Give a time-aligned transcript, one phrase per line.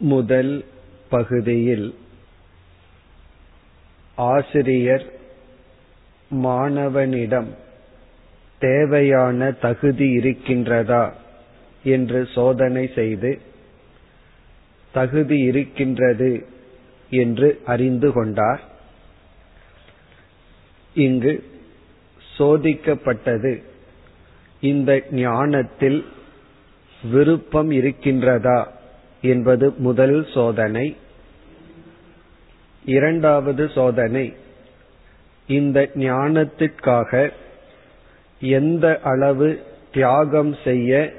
[0.00, 0.64] முதல்
[1.08, 1.94] பகுதியில்
[4.14, 5.12] ஆசிரியர்
[6.30, 7.54] மாணவனிடம்
[8.58, 11.12] தேவையான தகுதி இருக்கின்றதா
[11.82, 13.40] என்று சோதனை செய்து
[14.92, 16.46] தகுதி இருக்கின்றது
[17.10, 18.60] என்று அறிந்து கொண்டார்.
[20.94, 21.44] இங்கு
[22.38, 23.62] சோதிக்கப்பட்டது
[24.60, 26.04] இந்த ஞானத்தில்
[27.02, 28.66] விருப்பம் இருக்கின்றதா
[29.22, 30.96] என்பது முதல் சோதனை.
[32.84, 34.34] இரண்டாவது சோதனை
[35.46, 37.30] இந்த ஞானத்திற்காக
[38.40, 39.60] எந்த அளவு
[39.92, 41.12] தியாகம் செய்ய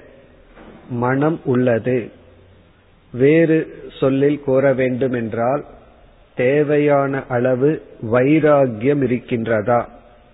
[0.90, 2.12] மனம் உள்ளது?
[3.12, 5.66] வேறு சொல்லில் கூற வேண்டுமென்றால்
[6.36, 7.82] தேவையான அளவு
[8.12, 9.86] வைராகியம் இருக்கின்றதா?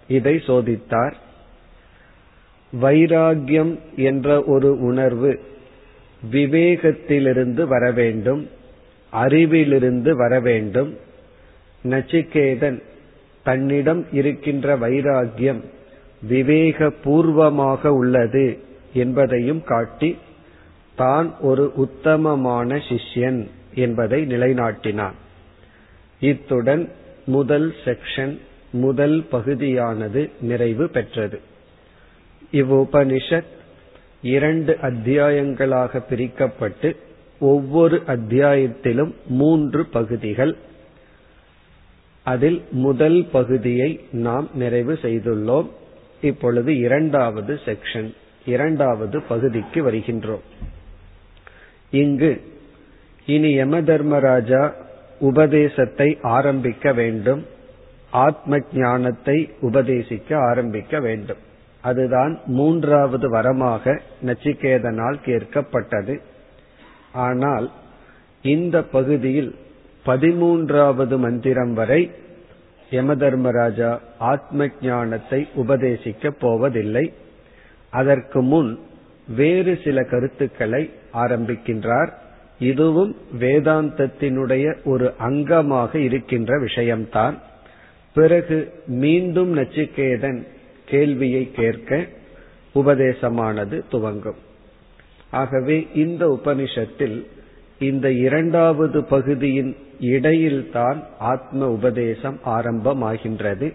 [0.07, 1.13] இதை சோதித்தார்.
[2.81, 5.55] வைராகியம் என்ற ஒரு உணர்வு
[6.31, 8.49] விவேகத்திலிருந்து வர வேண்டும்
[9.13, 10.97] அறிவிலிருந்து வர வேண்டும்.
[11.83, 12.79] நச்சிகேதன்
[13.43, 15.61] தன்னிடம் இருக்கின்ற வைராகியம்
[16.21, 18.59] விவேக பூர்வமாக உள்ளது
[18.93, 20.17] என்பதையும் காட்டி
[20.95, 25.17] தான் ஒரு உத்தமமான சிஷ்யன் என்பதை நிலைநாட்டினான்.
[26.19, 26.89] இத்துடன்
[27.25, 28.37] முதல் செக்ஷன்
[28.71, 31.39] முதல் பகுதியானது நிறைவு பெற்றது.
[32.51, 33.55] இவ்வுபனிஷத்
[34.27, 36.89] இரண்டு அத்தியாயங்களாக பிரிக்கப்பட்டு
[37.39, 40.53] ஒவ்வொரு அத்தியாயத்திலும் மூன்று பகுதிகள்.
[42.23, 45.69] அதில் முதல் பகுதியை நாம் நிறைவு செய்துள்ளோம்.
[46.21, 48.09] இப்பொழுது இரண்டாவது செக்ஷன்
[48.45, 50.45] இரண்டாவது பகுதிக்கு வருகின்றோம்.
[51.91, 52.31] இங்கு
[53.25, 54.61] இனி யம தர்மராஜா
[55.19, 57.45] உபதேசத்தை ஆரம்பிக்க வேண்டும்.
[58.11, 61.45] ஆத்ம ஞானத்தை உபதேசிக்க ஆரம்பிக்க வேண்டும்.
[61.89, 63.83] அதுதான் மூன்றாவது வரமாக
[64.25, 66.15] நச்சிகேதனால் கேட்கப்பட்டது.
[67.25, 67.67] ஆனால்
[68.53, 69.51] இந்த பகுதியில்
[70.05, 72.01] பதிமூன்றாவது மந்திரம் வரை
[72.91, 73.91] யமதர்மராஜா
[74.31, 77.05] ஆத்ம ஞானத்தை உபதேசிக்கப் போவதில்லை.
[77.99, 78.71] அதற்கு முன்
[79.39, 80.83] வேறு சில கருத்துக்களை
[81.23, 82.11] ஆரம்பிக்கின்றார்.
[82.71, 87.35] இதுவும் வேதாந்தத்தினுடைய ஒரு அங்கமாக இருக்கின்ற விஷயம்தான்.
[88.15, 88.57] பிறகு
[89.01, 90.39] மீண்டும் நச்சிகேதன்
[90.87, 92.05] கேள்வியை கேட்க
[92.75, 94.39] உபதேசமானது துவங்கும்.
[95.31, 97.17] ஆகவே இந்த உபனிஷத்தில்
[97.79, 103.73] இந்த இரண்டாவது பகுதியின் இடையில்தான் ஆத்ம உபதேசம் ஆரம்பமாகின்றது.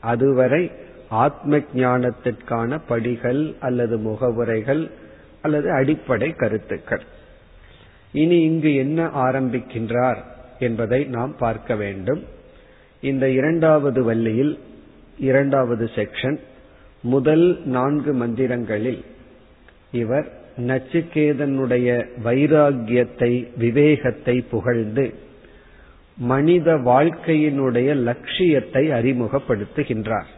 [0.00, 0.70] அதுவரை
[1.08, 4.90] ஆத்ம ஞானத்திற்கான படிகள் அல்லது முகவுரைகள்
[5.42, 7.02] அல்லது அடிப்படை கருத்துக்கள்.
[8.12, 10.20] இனி இங்கு என்ன ஆரம்பிக்கின்றார்
[10.58, 12.22] என்பதை நாம் பார்க்க வேண்டும்.
[13.00, 14.58] இந்த இரண்டாவது வள்ளியில்
[15.18, 16.38] இரண்டாவது செக்ஷன்
[17.02, 19.04] முதல் நான்கு மந்திரங்களில்
[19.90, 25.14] இவர் நச்சுக்கேதனுடைய வைராகியத்தை விவேகத்தை புகழ்ந்து
[26.16, 30.30] மனித வாழ்க்கையினுடைய லட்சியத்தை அறிமுகப்படுத்துகின்றார்.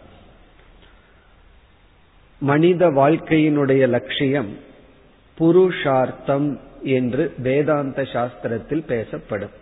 [2.41, 4.57] மனித வாழ்க்கையினுடைய லட்சியம்
[5.39, 9.55] புருஷார்த்தம் என்று வேதாந்த சாஸ்திரத்தில் பேசப்படும்.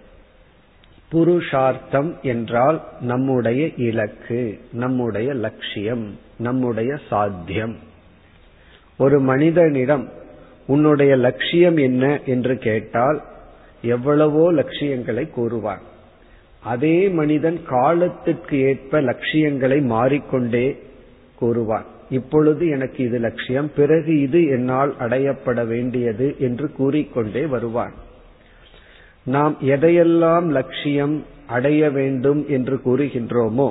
[1.10, 6.19] புருஷார்த்தம் என்றால் நம்முடைய இலக்கு நம்முடைய லட்சியம்.
[6.47, 7.75] நம்முடைய சாத்தியம்.
[8.98, 10.04] ஒரு மனிதனிடம்
[10.66, 13.19] உன்னுடைய லட்சியம் என்ன என்று கேட்டால்
[13.94, 15.82] எவ்வளவோ லட்சியங்களை கூறுவான்.
[16.72, 20.66] அதே மனிதன் காலத்திற்கு ஏற்ப லட்சியங்களை மாறிக்கொண்டே
[21.41, 21.86] கூறுவான்.
[22.10, 27.94] இப்பொழுது எனக்கு இது லட்சியம் பிறகு இது என்னால் அடையப்பட வேண்டியது என்று கூறிக்கொண்டே வருவான்.
[29.26, 31.16] நாம் எதையெல்லாம் லட்சியம்
[31.47, 33.70] அடைய வேண்டும் என்று கூறுகின்றோமோ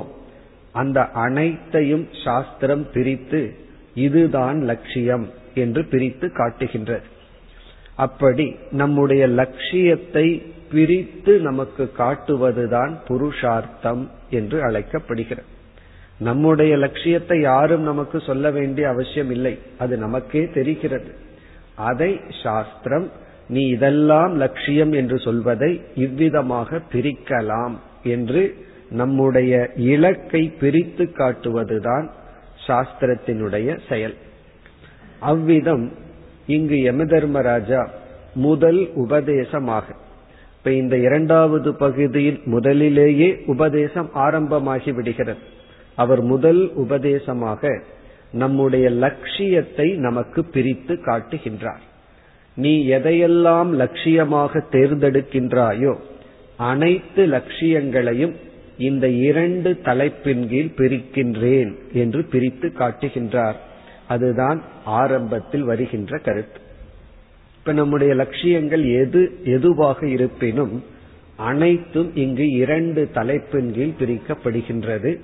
[0.72, 3.40] அந்த அனைத்தையும் சாஸ்திரம் பிரித்து
[3.94, 7.06] இதுதான் லட்சியம் என்று பிரித்து காட்டுகின்றது.
[7.96, 10.26] அப்படி நம்முடைய லட்சியத்தை
[10.70, 15.48] பிரித்து நமக்கு காட்டுவதுதான் புருஷார்த்தம் என்று அழைக்கப்படுகிறது.
[16.18, 21.10] நம்முடைய லட்சியத்தை யாரும் நமக்கு சொல்ல வேண்டிய அவசியம் இல்லை அது நமக்கே தெரிகிறது.
[21.74, 23.06] அதை சாஸ்திரம்
[23.48, 28.42] நீ இதெல்லாம் லட்சியம் என்று சொல்வதை இவ்விதமாக பிரிக்கலாம் என்று
[28.92, 32.06] நம்முடைய இலக்கை பிரித்து காட்டுவதுதான்
[32.66, 34.16] சாஸ்திரத்தினுடைய செயல்.
[35.20, 35.84] அவ்விதம்
[36.46, 37.82] இங்கு யமதர்மராஜா
[38.34, 39.86] முதல் உபதேசமாக.
[40.56, 45.42] இப்ப இந்த இரண்டாவது பகுதியில் முதலிலேயே உபதேசம் ஆரம்பமாகி விடுகிறது
[45.98, 47.72] அவர் முதல் உபதேசமாக
[48.32, 51.82] நம்முடைய லட்சியத்தை நமக்கு பிரித்து காட்டுகின்றார்.
[52.56, 55.92] நீ எதையெல்லாம் லட்சியமாக தேர்ந்தெடுக்கின்றாயோ
[56.56, 58.34] அனைத்து லட்சியங்களையும்
[58.78, 63.54] இந்த இரண்டு தலைப்பின் கீழ் பிரிக்கின்றேன் என்று பிரித்து காட்டுகின்றார்.
[64.08, 66.60] அதுதான் ஆரம்பத்தில் வருகின்ற கருத்து.
[67.58, 70.84] இப்ப நம்முடைய லட்சியங்கள் எது எதுவாக இருப்பினும்
[71.36, 75.18] அனைத்தும் இங்கு இரண்டு தலைப்பின் கீழ் பிரிக்கப்படுகின்றது.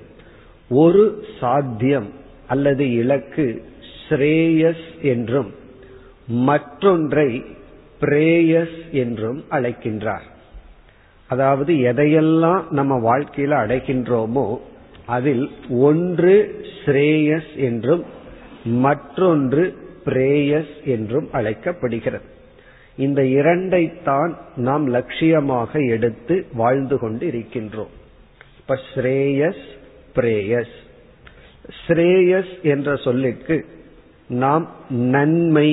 [0.69, 2.09] ஒரு சாத்தியம்
[2.47, 3.65] அல்லது இலக்கு
[4.09, 5.53] ஸ்ரேயஸ் என்றும்
[6.27, 7.43] மற்றொன்றை
[8.01, 10.27] பிரேயஸ் என்றும் அழைக்கின்றார்.
[11.29, 14.47] அதாவது எதையெல்லாம் நம்ம வாழ்க்கையில அடைகின்றோமோ
[15.05, 15.45] அதில்
[15.87, 16.33] ஒன்று
[16.79, 18.03] ஸ்ரேயஸ் என்றும்
[18.85, 19.63] மற்றொன்று
[20.05, 22.27] பிரேயஸ் என்றும் அழைக்கப்படுகிறது.
[22.97, 24.31] இந்த இரண்டைத்தான்
[24.67, 27.93] நாம் லட்சியமாக எடுத்து வாழ்ந்து கொண்டு இருக்கின்றோம்
[28.59, 29.63] இப்ப ஸ்ரேயஸ்
[30.15, 30.75] பிரேயஸ்.
[31.81, 33.57] ஸ்ரேயஸ் என்ற சொல்லிற்கு
[34.43, 35.69] நாம் நன்மை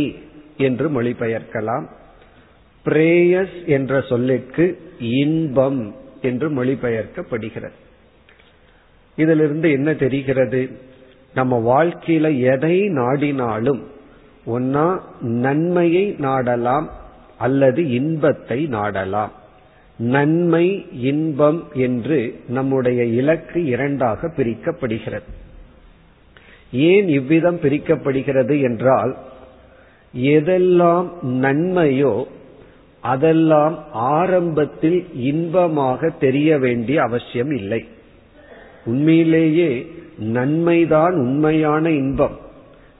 [0.56, 1.86] என்று மொழிபெயர்க்கலாம்.
[2.86, 7.76] பிரேயஸ் என்ற சொல்லிற்கு இன்பம் என்று மொழிபெயர்க்கப்படுகிறது.
[9.16, 10.70] இதிலிருந்து என்ன தெரிகிறது?
[11.34, 13.82] நம்ம வாழ்க்கையில எதை நாடினாலும்
[14.46, 16.90] ஒன்னா நன்மையை நாடலாம்
[17.38, 19.32] அல்லது இன்பத்தை நாடலாம்.
[19.98, 20.66] நன்மை
[21.02, 25.28] இன்பம் என்று நம்முடைய இலக்கு இரண்டாக பிரிக்கப்படுகிறது.
[26.72, 29.16] ஏன் இவ்விதம் பிரிக்கப்படுகிறது என்றால்
[30.14, 32.14] எதெல்லாம் நன்மையோ
[33.06, 37.84] அதெல்லாம் ஆரம்பத்தில் இன்பமாக தெரிய வேண்டிய அவசியம் இல்லை.
[38.84, 39.70] உண்மையிலேயே
[40.18, 42.38] நன்மைதான் உண்மையான இன்பம்.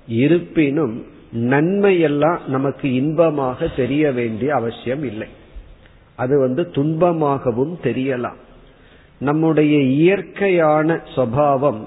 [0.08, 1.04] இருப்பினும்
[1.36, 5.28] நன்மையெல்லாம் நமக்கு இன்பமாக தெரிய வேண்டிய அவசியம் இல்லை.
[6.14, 8.40] அது வந்து துன்பமாகவும் தெரியலாம்.
[9.18, 11.82] நம்முடைய இயற்கையான சுவாவம்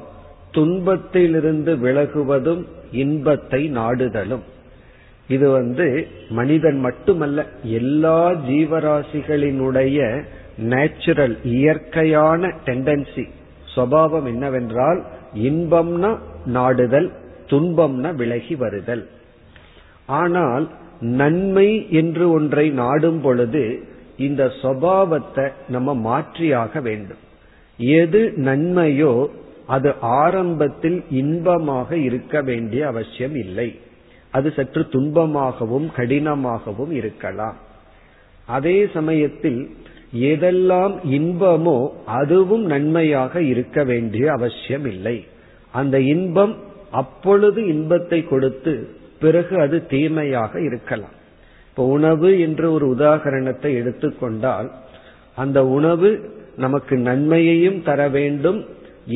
[0.51, 4.45] துன்பத்திலிருந்து விலகுவதும் இன்பத்தை நாடுதலும்.
[5.34, 5.88] இது வந்து
[6.30, 7.46] மனிதன் மட்டுமல்ல
[7.80, 9.98] எல்லா ஜீவராசிகளினுடைய
[10.72, 13.26] நேச்சுரல் இயற்கையான டெண்டன்சி
[13.76, 15.00] சுவாவம் என்னவென்றால்
[15.50, 16.12] இன்பம்னா
[16.58, 17.10] நாடுதல்
[17.52, 19.04] துன்பம்னா விலகி வருதல்.
[20.20, 20.66] ஆனால்
[21.22, 23.64] நன்மை என்று ஒன்றை நாடும் பொழுது
[24.18, 27.22] இந்த சுவாவத்தை நம்ம மாற்றியாக வேண்டும்.
[27.80, 29.14] எது நன்மையோ
[29.75, 29.90] அது
[30.22, 33.70] ஆரம்பத்தில் இன்பமாக இருக்க வேண்டிய அவசியம் இல்லை.
[34.36, 37.58] அது சற்று துன்பமாகவும் கடினமாகவும் இருக்கலாம்.
[38.48, 39.62] அதே சமயத்தில்
[40.31, 41.78] எதெல்லாம் இன்பமோ
[42.20, 45.18] அதுவும் நன்மையாக இருக்க வேண்டிய அவசியம் இல்லை
[45.74, 46.54] அந்த இன்பம்
[47.02, 48.74] அப்பொழுது இன்பத்தை கொடுத்து
[49.24, 51.16] பிறகு அது தீமையாக இருக்கலாம்.
[51.70, 54.70] இப்போ உணவு என்று ஒரு உதாகரணத்தை எடுத்துக்கொண்டால்
[55.38, 56.10] அந்த உணவு
[56.64, 58.60] நமக்கு நன்மையையும் தர வேண்டும்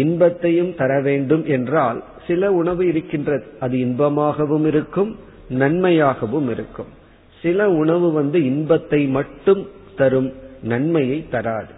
[0.01, 3.43] இன்பத்தையும் தர வேண்டும் என்றால் சில உணவு இருக்கின்றது.
[3.59, 5.15] அது இன்பமாகவும் இருக்கும்
[5.49, 6.87] நன்மையாகவும் இருக்கும்.
[7.41, 9.67] சில உணவு வந்து இன்பத்தை மட்டும்
[9.97, 10.33] தரும்
[10.63, 11.73] நன்மையை தராது.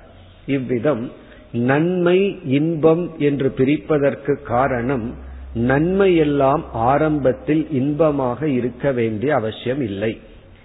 [0.45, 1.12] இவ்விதம்
[1.51, 5.13] நன்மை இன்பம் என்று பிரிப்பதற்கு காரணம்
[5.53, 10.19] நன்மை எல்லாம் ஆரம்பத்தில் இன்பமாக இருக்க வேண்டிய அவசியம் இல்லை.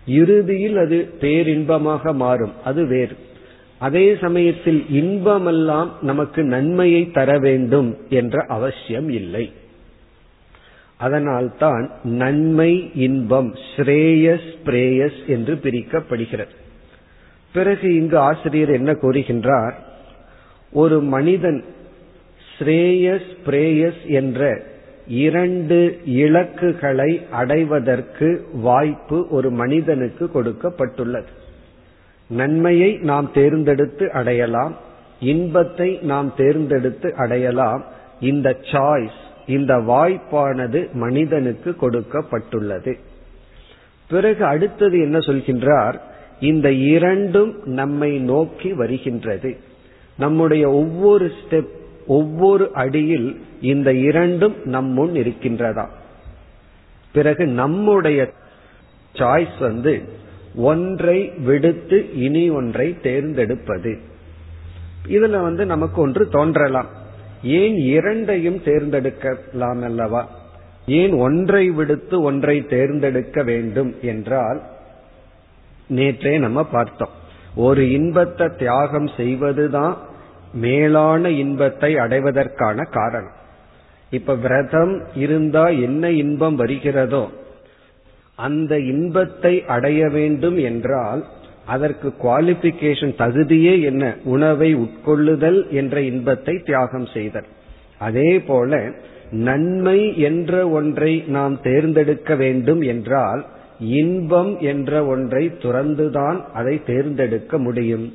[0.06, 3.16] இறுதியில் அது பேரின்பமாக மாறும் அது வேறு.
[3.78, 9.52] அதே சமயத்தில் இன்பமெல்லாம் நமக்கு நன்மையை தர வேண்டும் என்ற அவசியம் இல்லை.
[11.00, 16.54] அதனால்தான் நன்மை இன்பம் ஸ்ரேயஸ் பிரேயஸ் என்று பிரிக்கப்படுகிறது.
[17.52, 19.72] பிறகு இங்கு ஆசிரியர் என்ன கூறுகின்றார்?
[20.72, 21.64] ஒரு மனிதன்
[22.50, 24.62] ஸ்ரேயஸ் பிரேயஸ் என்ற
[25.06, 31.32] இரண்டு இலக்குகளை அடைவதற்கு வாய்ப்பு ஒரு மனிதனுக்கு கொடுக்கப்பட்டுள்ளது.
[32.28, 34.76] நன்மையை நாம் தேர்ந்தெடுத்து அடையலாம்
[35.20, 37.82] இன்பத்தை நாம் தேர்ந்தெடுத்து அடையலாம்
[38.20, 42.98] இந்த சாய்ஸ் இந்த வாய்ப்பானது மனிதனுக்கு கொடுக்கப்பட்டுள்ளது.
[44.08, 46.00] பிறகு அடுத்தது என்ன சொல்கின்றார்?
[46.40, 49.56] இந்த இரண்டும் நம்மை நோக்கி வருகின்றது.
[50.18, 55.86] நம்முடைய ஒவ்வொரு ஸ்டெப் ஒவ்வொரு அடியில் இந்த இரண்டும் நம் முன் இருக்கின்றதா?
[57.12, 58.30] பிறகு நம்முடைய
[59.12, 60.02] சாய்ஸ் வந்து
[60.54, 63.98] ஒன்றை விடுத்து இனி ஒன்றை தேர்ந்தெடுப்பது.
[65.08, 66.99] இதுல வந்து நமக்கு ஒன்று தோன்றலாம்.
[67.42, 70.28] ஏன் இரண்டையும் தேர்ந்தெடுக்கலாம் அல்லவா?
[70.86, 74.62] ஏன் ஒன்றை விடுத்து ஒன்றை தேர்ந்தெடுக்க வேண்டும் என்றால்
[75.88, 77.08] நேற்றே நம்ம பார்த்தோம்.
[77.56, 79.96] ஒரு இன்பத்தை தியாகம் செய்வதுதான்
[80.52, 83.38] மேலான இன்பத்தை அடைவதற்கான காரணம்.
[84.10, 87.28] இப்ப விரதம் இருந்தா என்ன இன்பம் வருகிறதோ
[88.36, 91.26] அந்த இன்பத்தை அடைய வேண்டும் என்றால்
[91.74, 94.04] அதற்கு குவாலிபிகேஷன் தகுதியே என்ன?
[94.34, 97.48] உணவை உட்கொள்ளுதல் என்ற இன்பத்தை தியாகம் செய்தல்.
[97.98, 98.78] அதே போல
[99.48, 103.42] நன்மை என்ற ஒன்றை நாம் தேர்ந்தெடுக்க வேண்டும் என்றால்
[103.98, 108.06] இன்பம் என்ற ஒன்றை துறந்துதான் அதை தேர்ந்தெடுக்க முடியும்.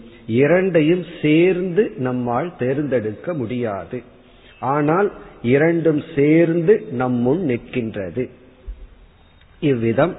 [0.41, 3.97] இரண்டையும் சேர்ந்து நம்மால் தேர்ந்தெடுக்க முடியாது.
[4.73, 5.07] ஆனால்
[5.53, 8.23] இரண்டும் சேர்ந்து நம் முன் நிற்கின்றது.
[9.61, 10.13] இவ்விதம்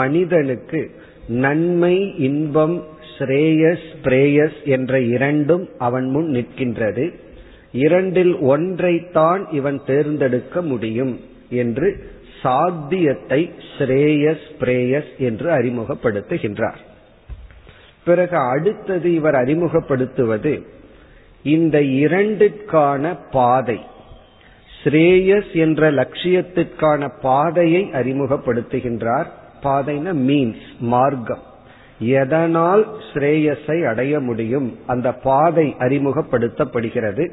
[0.00, 0.80] மனிதனுக்கு
[1.28, 2.84] நன்மை இன்பம்
[3.18, 7.14] ஸ்ரேயஸ் பிரேயஸ் என்ற இரண்டும் அவன் முன் நிற்கின்றது.
[7.72, 12.10] இரண்டில் ஒன்றைத்தான் இவன் தேர்ந்தெடுக்க முடியும் என்று
[12.42, 16.78] சாத்தியத்தை ஸ்ரேயஸ் பிரேயஸ் என்று அறிமுகப்படுத்துகின்றார்.
[18.04, 20.62] பிறகு அடுத்தது இவர் அறிமுகப்படுத்துவது
[21.42, 23.80] இந்த இரண்டிற்கான பாதை.
[24.84, 29.26] ஸ்ரேயஸ் என்ற லட்சியத்திற்கான பாதையை அறிமுகப்படுத்துகின்றார்.
[29.62, 31.42] பாதைன மீன்ஸ் மார்க்கம்.
[31.98, 34.78] எதனால் ஸ்ரேயஸை அடைய முடியும்?
[34.86, 37.30] அந்த பாதை அறிமுகப்படுத்தப்படுகிறது.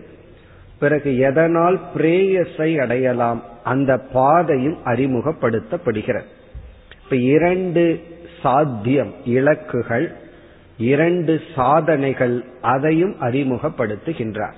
[0.80, 3.44] பிறகு எதனால் பிரேயஸை அடையலாம்?
[3.64, 6.24] அந்த பாதையும் அறிமுகப்படுத்தப்படுகிறது.
[7.04, 8.04] இப்ப இரண்டு
[8.42, 10.14] சாத்தியம் இலக்குகள்
[10.78, 14.54] இரண்டு சாதனைகள் அதையும் அறிமுகப்படுத்துகின்றார்.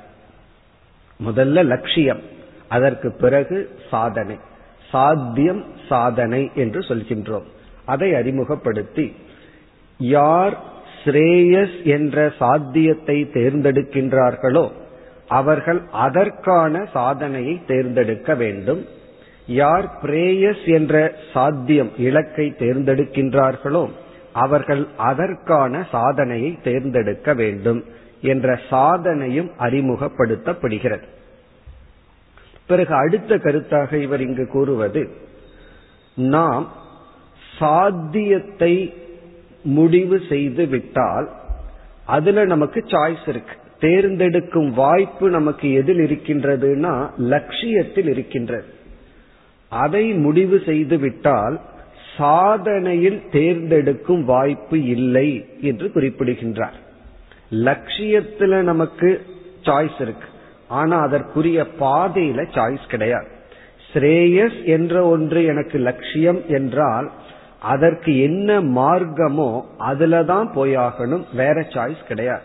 [1.25, 2.19] முதல்ல லட்சியம்
[2.69, 4.35] அதற்கு பிறகு சாதனை.
[4.91, 7.43] சாத்தியம் சாதனை என்று சொல்கின்றோம்.
[7.87, 9.05] அதை அறிமுகப்படுத்தி
[9.99, 10.55] யார்
[11.01, 14.65] ஸ்ரேயஸ் என்ற சாத்தியத்தை தேர்ந்தெடுக்கின்றார்களோ
[15.29, 18.81] அவர்கள் அதற்கான சாதனையை தேர்ந்தெடுக்க வேண்டும்.
[19.61, 20.93] யார் பிரேயஸ் என்ற
[21.33, 23.83] சாத்தியம் இலக்கை தேர்ந்தெடுக்கின்றார்களோ
[24.33, 27.81] அவர்கள் அதற்கான சாதனையை தேர்ந்தெடுக்க வேண்டும்
[28.21, 31.05] என்ற சாதனையும் அறிமுகப்படுத்தப்படுகிறது.
[32.69, 35.01] பிறகு அடுத்த கருத்தாக இவர் இங்கு கூறுவது
[36.15, 36.65] நாம்
[37.59, 38.93] சாத்தியத்தை
[39.63, 41.29] முடிவு செய்து விட்டால்
[42.05, 43.55] அதுல நமக்கு சாய்ஸ் இருக்கு.
[43.79, 48.65] தேர்ந்தெடுக்கும் வாய்ப்பு நமக்கு எதில் இருக்கின்றதுன்னா லட்சியத்தில் இருக்கின்றது.
[49.69, 51.61] அதை முடிவு செய்து விட்டால்
[52.17, 56.77] சாதனையில் தேர்ந்தெடுக்கும் வாய்ப்பு இல்லை என்று குறிப்பிடுகின்றார்.
[57.51, 59.25] லட்சியத்துல நமக்கு
[59.63, 60.27] சாய்ஸ் இருக்கு.
[60.67, 63.27] ஆனா அதற்குரிய பாதையில சாய்ஸ் கிடையாது.
[63.93, 67.11] ஸ்ரேயஸ் என்ற ஒன்று எனக்கு லட்சியம் என்றால்
[67.59, 71.23] அதற்கு என்ன மார்க்கமோ அதுலதான் போயாகணும்.
[71.33, 72.41] வேற சாய்ஸ் கிடையாது.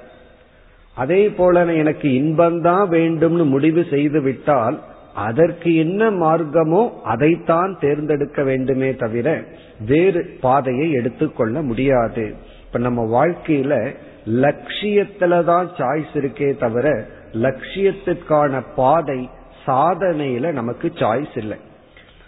[0.94, 4.80] அதே போல எனக்கு இன்பம்தான் வேண்டும்னு முடிவு செய்து விட்டால்
[5.14, 9.44] அதற்கு என்ன மார்க்கமோ அதைத்தான் தேர்ந்தெடுக்க வேண்டுமே தவிர
[9.86, 12.34] வேறு பாதையை எடுத்துக்கொள்ள முடியாது.
[12.66, 13.94] இப்ப நம்ம வாழ்க்கையில
[14.26, 19.28] லட்சியத்துலதான் சாய்ஸ் இருக்கே தவிர லட்சியத்திற்கான பாதை
[19.66, 21.58] சாதனையில நமக்கு சாய்ஸ் இல்லை.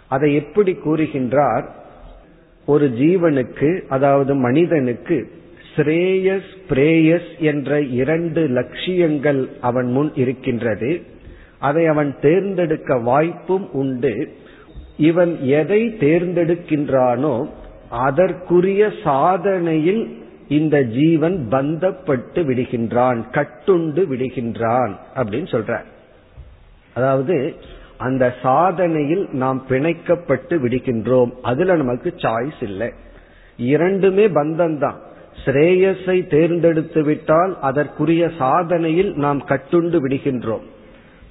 [0.07, 1.65] அதை எப்படி கூறுகின்றார்?
[2.65, 5.17] ஒரு ஜீவனுக்கு அதாவது மனிதனுக்கு
[5.75, 11.01] ஸ்ரேயஸ் பிரேயஸ் என்ற இரண்டு லட்சியங்கள் அவன் முன் இருக்கின்றது.
[11.59, 14.13] அதை அவன் தேர்ந்தெடுக்க வாய்ப்பும் உண்டு.
[14.97, 17.47] இவன் எதை தேர்ந்தெடுக்கின்றானோ
[17.89, 20.03] அதற்குரிய சாதனையில்
[20.47, 25.79] இந்த ஜீவன் பந்தப்பட்டு விடுகின்றான் கட்டுண்டு விடுகின்றான் அப்படின்னு சொல்ற
[26.93, 27.53] அதாவது
[27.97, 31.31] அந்த சாதனையில் நாம் பிணைக்கப்பட்டு விடுகின்றோம்.
[31.41, 32.91] அதுல நமக்கு சாய்ஸ் இல்லை.
[33.57, 34.99] இரண்டுமே பந்தம் தான்
[35.45, 40.61] ஸ்ரேயஸை தேர்ந்தெடுத்து விட்டால் அதற்குரிய சாதனையில் நாம் கட்டுண்டு விடுகின்றோம்.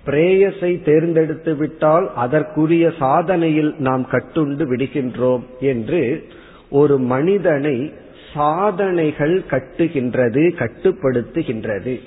[0.07, 6.29] பிரேயஸை தேர்ந்தெடுத்து விட்டால் அதற்குரிய சாதனையில் நாம் கட்டுண்டு விடுகின்றோம் என்று
[6.71, 7.93] ஒரு மனிதனை
[8.35, 12.01] சாதனைகள் கட்டுகின்றது கட்டுப்படுத்துகின்றது.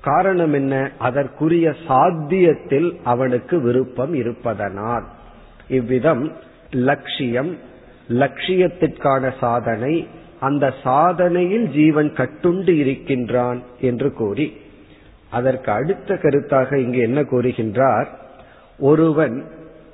[0.00, 0.90] காரணம் என்ன?
[0.98, 5.04] அதற்குரிய சாத்தியத்தில் அவனுக்கு விருப்பம் இருப்பதனால்.
[5.68, 6.32] இவ்விதம்
[6.70, 7.56] லட்சியம்
[8.08, 10.08] லட்சியத்திற்கான சாதனை
[10.40, 14.56] அந்த சாதனையில் ஜீவன் கட்டுண்டு இருக்கின்றான் என்று கூறி.
[15.30, 18.06] அதற்கு அடுத்த கருத்தாக இங்கு என்ன கூறுகின்றார்?
[18.78, 19.44] ஒருவன்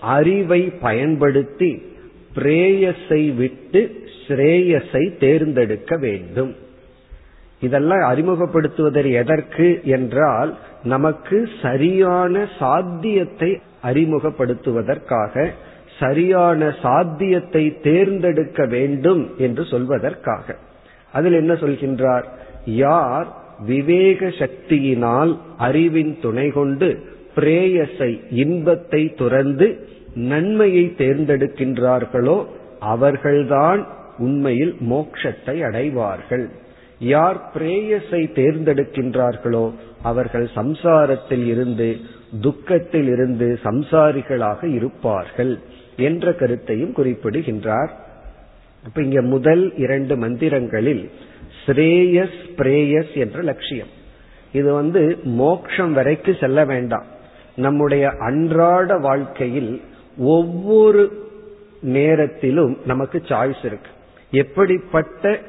[0.01, 1.83] அறிவை பயன்படுத்தி
[2.35, 6.57] பிரேயஸை விட்டு ஸ்ரேயஸை தேர்ந்தெடுக்க வேண்டும்.
[7.61, 10.51] இதெல்லாம் அறிமுகப்படுத்துவதற்கு எதற்கு என்றால்
[10.83, 15.51] நமக்கு சரியான சாத்தியத்தை அறிமுகப்படுத்துவதற்காக
[15.99, 20.57] சரியான சாத்தியத்தை தேர்ந்தெடுக்க வேண்டும் என்று சொல்வதற்காக.
[21.13, 22.27] அதில் என்ன சொல்கின்றார்?
[22.65, 23.29] யார்
[23.67, 26.89] விவேக சக்தியினால் அறிவின் துணை கொண்டு
[27.35, 32.45] பிரேயஸை இன்பத்தை துறந்து நன்மையை தேர்ந்தெடுக்கின்றார்களோ
[32.81, 33.87] அவர்கள்தான்
[34.19, 36.47] உண்மையில் மோட்சத்தை அடைவார்கள்.
[36.99, 39.73] யார் பிரேயஸை தேர்ந்தெடுக்கின்றார்களோ
[40.03, 41.97] அவர்கள் சம்சாரத்தில் இருந்து
[42.41, 45.59] துக்கத்தில் இருந்து சம்சாரிகளாக இருப்பார்கள்
[45.97, 47.93] என்ற கருத்தையும் குறிப்பிடுகின்றார்.
[48.85, 51.11] இப்ப இங்க முதல் இரண்டு மந்திரங்களில்
[51.67, 53.87] ஸ்ரேயஸ் பிரேயஸ் என்ற லட்சியம்.
[54.53, 57.05] இது வந்து மோக்ஷம் வரைக்கு செல்ல வேண்டாம்.
[57.57, 59.83] நம்முடைய அன்றாட வாழ்க்கையில்
[60.19, 61.25] ஒவ்வொரு
[61.81, 63.91] நேரத்திலும் நமக்கு சாய்ஸ் இருக்கு.
[64.31, 65.41] எப்படிப்பட்ட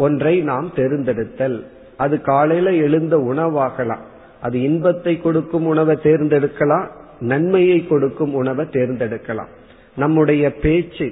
[0.00, 1.58] ஒன்றை நாம் தேர்ந்தெடுத்தல்.
[1.96, 4.04] அது காலையில எழுந்த உணவாகலாம்.
[4.40, 6.86] அது இன்பத்தை கொடுக்கும் உணவை தேர்ந்தெடுக்கலாம்.
[7.20, 9.50] நன்மையை கொடுக்கும் உணவை தேர்ந்தெடுக்கலாம்.
[9.96, 11.06] நம்முடைய பேச்சு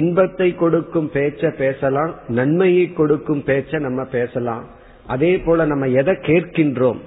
[0.00, 2.12] இன்பத்தை கொடுக்கும் பேச்ச பேசலாம்.
[2.28, 4.64] நன்மையை கொடுக்கும் பேச்ச நம்ம பேசலாம்.
[5.06, 7.00] அதே போல நம்ம எதை கேட்கின்றோம்?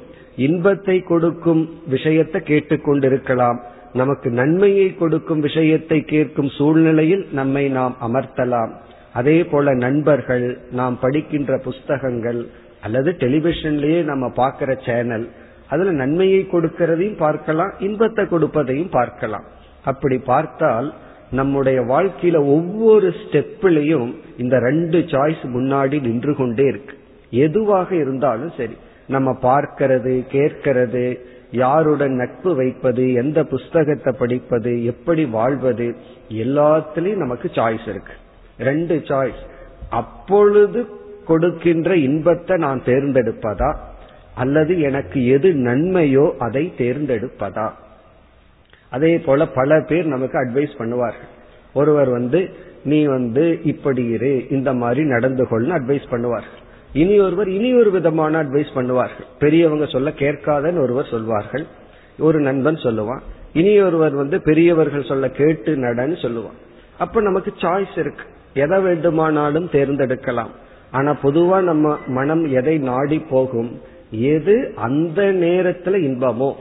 [0.47, 3.59] இன்பத்தை கொடுக்கும் விஷயத்தை கேட்டுக்கொண்டிருக்கலாம்.
[3.93, 8.71] நமக்கு நன்மையை கொடுக்கும் விஷயத்தை கேட்கும் சூழ்நிலையில் நம்மை நாம் அமர்த்தலாம்.
[9.19, 10.45] அதே போல நண்பர்கள்
[10.79, 12.41] நாம் படிக்கின்ற புஸ்தகங்கள்
[12.85, 15.25] அல்லது டெலிவிஷன்லயே நம்ம பார்க்கிற சேனல்
[15.71, 19.45] அதுல நன்மையை கொடுக்கிறதையும் பார்க்கலாம் இன்பத்தை கொடுப்பதையும் பார்க்கலாம்.
[19.91, 20.87] அப்படி பார்த்தால்
[21.29, 24.09] நம்முடைய வாழ்க்கையில ஒவ்வொரு ஸ்டெப்லையும்
[24.43, 26.95] இந்த ரெண்டு சாய்ஸ் முன்னாடி நின்று கொண்டே இருக்கு.
[27.45, 28.75] எதுவாக இருந்தாலும் சரி
[29.15, 31.05] நம்ம பார்க்கிறது கேட்கிறது
[31.63, 35.87] யாருடன் நட்பு வைப்பது எந்த புஸ்தகத்தை படிப்பது எப்படி வாழ்வது
[36.43, 38.15] எல்லாத்திலையும் நமக்கு சாய்ஸ் இருக்கு.
[38.57, 39.41] ரெண்டு சாய்ஸ்
[39.89, 40.85] அப்பொழுது
[41.25, 43.75] கொடுக்கின்ற இன்பத்தை நான் தேர்ந்தெடுப்பதா?
[44.35, 47.71] அல்லது எனக்கு எது நன்மையோ அதை தேர்ந்தெடுப்பதா?
[48.89, 51.31] அதே போல பல பேர் நமக்கு அட்வைஸ் பண்ணுவார்கள்.
[51.73, 52.49] ஒருவர் வந்து
[52.83, 56.61] நீ வந்து இப்படி இரு இந்த மாதிரி நடந்து கொள்ளு அட்வைஸ் பண்ணுவார்கள்.
[56.93, 59.25] இனி ஒருவர் இனி ஒரு விதமான அட்வைஸ் பண்ணுவார்கள்.
[59.39, 61.65] பெரியவங்க சொல்ல கேட்காதன்னு ஒருவர் சொல்வார்கள்.
[62.19, 63.19] ஒரு நண்பன் சொல்லுவான்.
[63.53, 66.57] இனி ஒருவர் வந்து பெரியவர்கள் சொல்ல கேட்டு நடன்னு சொல்லுவான்.
[66.99, 68.23] அப்ப நமக்கு சாய்ஸ் இருக்கு.
[68.53, 70.49] எதை வேண்டுமானாலும் தேர்ந்தெடுக்கலாம்.
[70.91, 73.81] ஆனா பொதுவா நம்ம மனம் எதை நாடி போகும்?
[74.11, 76.53] எது அந்த நேரத்துல இன்பமோ?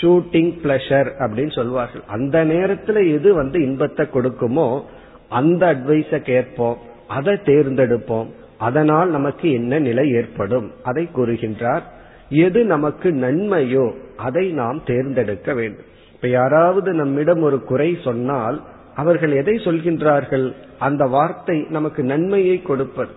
[0.00, 2.00] ஷூட்டிங் பிளஷர் அப்படின்னு சொல்வார்கள்.
[2.06, 4.82] அந்த நேரத்துல எது வந்து இன்பத்தை கொடுக்குமோ
[5.28, 6.78] அந்த அட்வைஸ கேட்போம்.
[7.08, 8.26] அதை தேர்ந்தெடுப்போம்.
[8.58, 10.70] அதனால் நமக்கு என்ன நிலை ஏற்படும்?
[10.82, 11.82] அதை கூறுகின்றார்.
[12.28, 15.84] எது நமக்கு நன்மையோ அதை நாம் தேர்ந்தெடுக்க வேண்டும்.
[16.14, 18.62] இப்ப யாராவது நம்மிடம் ஒரு குறை சொன்னால்
[18.94, 20.52] அவர்கள் எதை சொல்கின்றார்கள்?
[20.78, 23.10] அந்த வார்த்தை நமக்கு நன்மையை கொடுப்பது.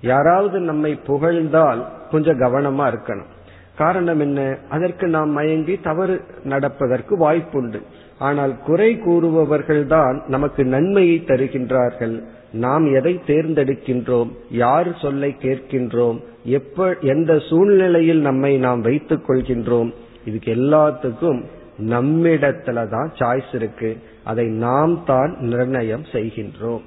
[0.00, 3.38] யாராவது நம்மை புகழ்ந்தால் கொஞ்சம் கவனமா இருக்கணும்.
[3.76, 4.58] காரணம் என்ன?
[4.68, 7.80] அதற்கு நாம் மயங்கி தவறு நடப்பதற்கு வாய்ப்புண்டு.
[8.18, 12.22] ஆனால் குறை கூறுபவர்கள் தான் நமக்கு நன்மையை தருகின்றார்கள்.
[12.52, 14.30] நாம் எதை தேர்ந்தெடுக்கின்றோம்?
[14.50, 16.22] யார் சொல்லை கேட்கின்றோம்?
[16.44, 19.92] எப்ப எந்த சூழ்நிலையில் நம்மை நாம் வைத்துக் கொள்கின்றோம்?
[20.24, 21.44] இதுக்கு எல்லாத்துக்கும்
[21.80, 23.96] நம்மிடத்துல தான் சாய்ஸ் இருக்கு.
[24.24, 26.80] அதை நாம் தான் நிர்ணயம் செய்கின்றோம்.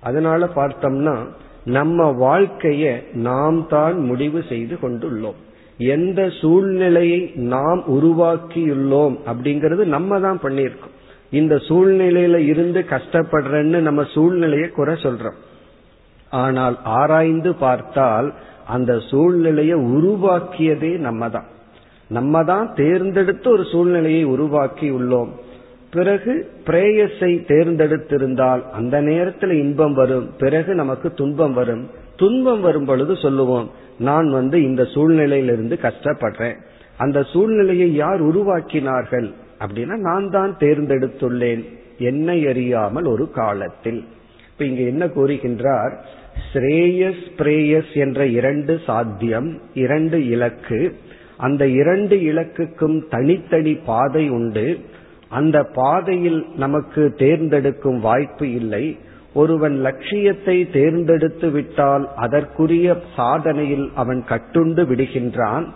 [0.00, 1.16] அதனால பார்த்தோம்னா
[1.64, 5.38] நம்ம வாழ்க்கைய நாம் தான் முடிவு செய்து கொண்டுள்ளோம்.
[5.78, 10.94] எந்த சூழ்நிலையை நாம் உருவாக்கியுள்ளோம் அப்படிங்கறது நம்ம தான் பண்ணியிருக்கோம்.
[11.30, 15.38] இந்த சூழ்நிலையில இருந்து கஷ்டப்படுறேன்னு நம்ம சூழ்நிலையை குறை சொல்றோம்.
[16.30, 18.34] ஆனால் ஆராய்ந்து பார்த்தால்
[18.66, 21.48] அந்த சூழ்நிலையை உருவாக்கியதே நம்ம தான்.
[22.08, 25.28] நம்ம தான் தேர்ந்தெடுத்து ஒரு சூழ்நிலையை உருவாக்கி உள்ளோம்.
[25.90, 30.30] பிறகு பிரேயஸை தேர்ந்தெடுத்திருந்தால் அந்த நேரத்தில் இன்பம் வரும்.
[30.38, 31.90] பிறகு நமக்கு துன்பம் வரும்.
[32.16, 36.54] துன்பம் வரும் பொழுது சொல்லுவோம் நான் வந்து இந்த சூழ்நிலையிலிருந்து கஷ்டப்படுறேன்.
[36.96, 41.64] அந்த சூழ்நிலையை யார் உருவாக்கினார்கள் அப்படின்னா நான் தான் தேர்ந்தெடுத்துள்ளேன்.
[41.98, 44.04] என்னை அறியாமல் ஒரு காலத்தில்.
[44.52, 45.92] இப்ப இங்க என்ன கூறுகின்றார்?
[46.52, 50.96] ஸ்ரேயஸ் பிரேயஸ் என்ற இரண்டு சாத்தியம் இரண்டு இலக்கு.
[51.38, 54.66] அந்த இரண்டு இலக்குக்கும் தனித்தனி பாதை உண்டு.
[55.28, 58.84] அந்த பாதையில் நமக்கு தேர்ந்தெடுக்கும் வாய்ப்பு இல்லை.
[59.34, 65.66] ஒருவன் லட்சியத்தை தேர்ந்தெடுத்து விட்டால் அதற்குரிய சாதனையில் அவன் கட்டுண்டு விடுகின்றான்.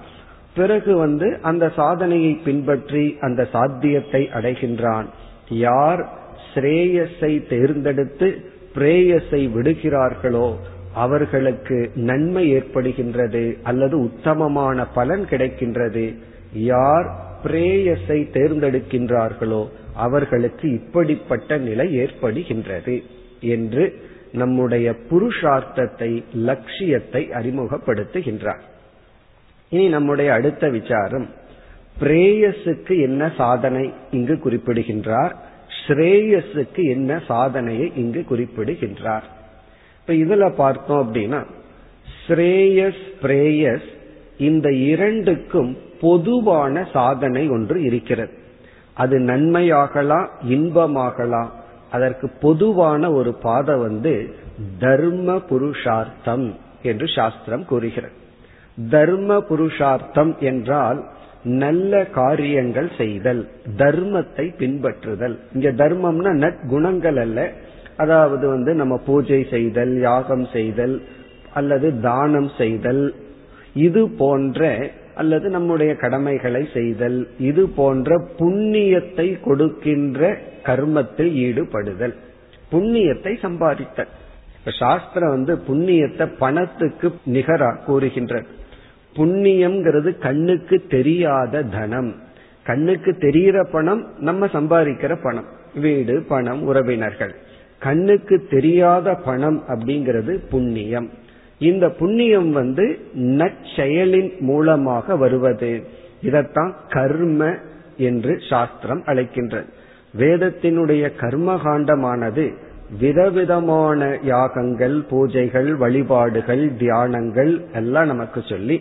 [0.55, 5.07] பிறகு வந்து அந்த சாதனையை பின்பற்றி அந்த சாத்தியத்தை அடைகின்றான்.
[5.67, 6.03] யார்
[6.49, 8.29] ஸ்ரேயஸை தேர்ந்தெடுத்து
[8.75, 10.49] பிரேயஸை விடுகிறார்களோ
[10.95, 16.15] அவர்களுக்கு நன்மை ஏற்படுகின்றது அல்லது உத்தமமான பலன் கிடைக்கின்றது.
[16.53, 17.11] யார்
[17.45, 23.03] பிரேயஸை தேர்ந்தெடுக்கின்றார்களோ அவர்களுக்கு இப்படிப்பட்ட நிலை ஏற்படுகின்றது
[23.41, 24.01] என்று
[24.33, 28.61] நம்முடைய புருஷார்த்தத்தை லட்சியத்தை அறிமுகப்படுத்துகின்றார்.
[29.69, 31.29] இனி நம்முடைய அடுத்த விசாரம்.
[32.01, 35.37] பிரேயஸுக்கு என்ன சாதனை இங்கு குறிப்பிடுகின்றார்?
[35.87, 39.41] ஸ்ரேயஸுக்கு என்ன சாதனையை இங்கு குறிப்பிடுகின்றார்?
[40.13, 41.41] இப்ப இதுல பார்த்தோம் அப்படின்னா
[42.27, 43.89] ஸ்ரேயஸ் பிரேயஸ்
[44.39, 48.33] இந்த இரண்டுக்கும் பொதுவான சாதனை ஒன்று இருக்கிறது.
[48.95, 51.51] அது நன்மையாகலாம் இன்பமாகலாம்
[51.91, 54.35] அதற்கு பொதுவான ஒரு பாதை வந்து
[54.79, 58.13] தர்ம புருஷார்த்தம் என்று சாஸ்திரம் கூறுகிறது.
[58.91, 61.05] தர்ம புருஷார்த்தம் என்றால்
[61.45, 65.37] நல்ல காரியங்கள் செய்தல் தர்மத்தை பின்பற்றுதல்.
[65.55, 67.53] இங்க தர்மம்னா நற்குணங்கள் அல்ல
[68.03, 70.97] அதாவது வந்து நம்ம பூஜை செய்தல் யாகம் செய்தல்
[71.55, 73.05] அல்லது தானம் செய்தல்
[73.87, 74.71] இது போன்ற
[75.15, 77.19] அல்லது நம்முடைய கடமைகளை செய்தல்
[77.51, 80.31] இது போன்ற புண்ணியத்தை கொடுக்கின்ற
[80.65, 82.17] கர்மத்தில் ஈடுபடுதல்
[82.73, 84.11] புண்ணியத்தை சம்பாதித்தல்.
[84.59, 88.47] இப்ப சாஸ்திரம் வந்து புண்ணியத்தை பணத்துக்கு நிகரா கூறுகின்றது.
[89.17, 92.13] புண்ணியம்ங்கிறது கண்ணுக்கு தெரியாத தனம்.
[92.67, 95.49] கண்ணுக்கு தெரிகிற பணம் நம்ம சம்பாதிக்கிற பணம்.
[95.75, 97.35] வீடு பணம் உறவினர்கள்.
[97.83, 101.09] கண்ணுக்கு தெரியாத பணம் அப்படிங்கிறது புண்ணியம்.
[101.59, 105.73] இந்த புண்ணியம் வந்து நற்செயலின் மூலமாக வருவது.
[106.23, 107.55] இதத்தான் கர்ம
[107.97, 109.69] என்று சாஸ்திரம் அழைக்கின்றது.
[110.19, 112.45] வேதத்தினுடைய கர்ம காண்டமானது
[113.01, 118.77] விதவிதமான யாகங்கள் பூஜைகள் வழிபாடுகள் தியானங்கள் எல்லாம் நமக்கு சொல்லி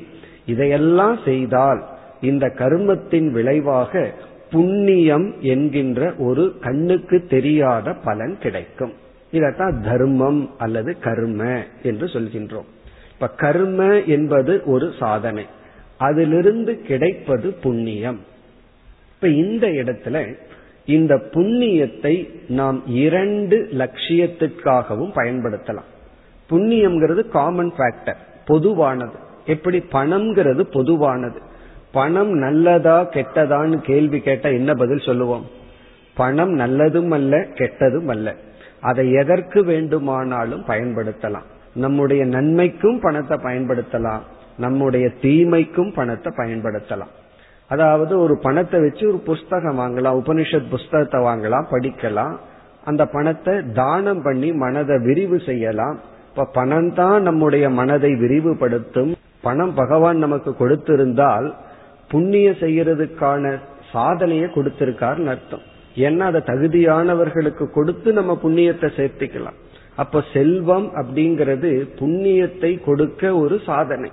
[0.45, 1.81] இதையெல்லாம் செய்தால்
[2.21, 4.11] இந்த கர்மத்தின் விளைவாக
[4.51, 8.93] புண்ணியம் என்கின்ற ஒரு கண்ணுக்கு தெரியாத பலன் கிடைக்கும்.
[9.31, 12.65] இதத்தான் தர்மம் அல்லது கர்ம என்று சொல்கின்றோம்.
[13.13, 15.45] இப்ப கர்ம என்பது ஒரு சாதனை.
[15.97, 18.19] அதிலிருந்து கிடைப்பது புண்ணியம்.
[19.15, 20.33] இப்ப இந்த இடத்துல
[20.85, 25.89] இந்த புண்ணியத்தை நாம் இரண்டு லட்சியத்திற்காகவும் பயன்படுத்தலாம்.
[26.49, 29.15] புண்ணியம்ங்கிறது காமன் ஃபேக்டர் பொதுவானது.
[29.45, 29.83] எப்படி?
[29.91, 31.41] பணம்ங்கிறது பொதுவானது.
[31.91, 35.45] பணம் நல்லதா கெட்டதான்னு கேள்வி கேட்டா என்ன பதில் சொல்லுவோம்?
[36.15, 38.35] பணம் நல்லதும் அல்ல கெட்டதும் அல்ல.
[38.81, 41.47] அதை எதற்கு வேண்டுமானாலும் பயன்படுத்தலாம்.
[41.75, 44.19] நம்முடைய நன்மைக்கும் பணத்தை பயன்படுத்தலாம்.
[44.57, 47.11] நம்முடைய தீமைக்கும் பணத்தை பயன்படுத்தலாம்.
[47.67, 52.35] அதாவது ஒரு பணத்தை வச்சு ஒரு புஸ்தகம் வாங்கலாம் உபனிஷத் புஸ்தகத்தை வாங்கலாம் படிக்கலாம்.
[52.85, 55.99] அந்த பணத்தை தானம் பண்ணி மனதை விரிவு செய்யலாம்.
[56.29, 59.15] இப்ப பணம் தான் நம்முடைய மனதை விரிவுபடுத்தும்.
[59.41, 61.53] பணம் பகவான் நமக்கு கொடுத்திருந்தால்
[62.11, 63.53] புண்ணியம் செய்யறதுக்கான
[63.91, 65.65] சாதனையை கொடுத்திருக்காருன்னு அர்த்தம்.
[66.05, 69.57] ஏன்னா அதை தகுதியானவர்களுக்கு கொடுத்து நம்ம புண்ணியத்தை சேர்த்துக்கலாம்.
[69.95, 71.69] அப்ப செல்வம் அப்படிங்கிறது
[71.99, 74.11] புண்ணியத்தை கொடுக்க ஒரு சாதனை.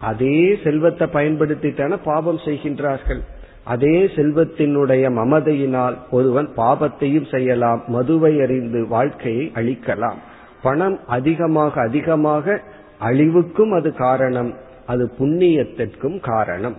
[0.00, 3.22] அதே செல்வத்தை பயன்படுத்திட்டான பாபம் செய்கின்றார்கள்.
[3.64, 10.18] அதே செல்வத்தினுடைய மமதையினால் ஒருவன் பாபத்தையும் செய்யலாம் மதுவை அறிந்து வாழ்க்கையை அழிக்கலாம்.
[10.62, 12.56] பணம் அதிகமாக அதிகமாக
[12.98, 14.52] அழிவுக்கும் அது காரணம்.
[14.86, 16.76] அது புண்ணியத்திற்கும் காரணம்.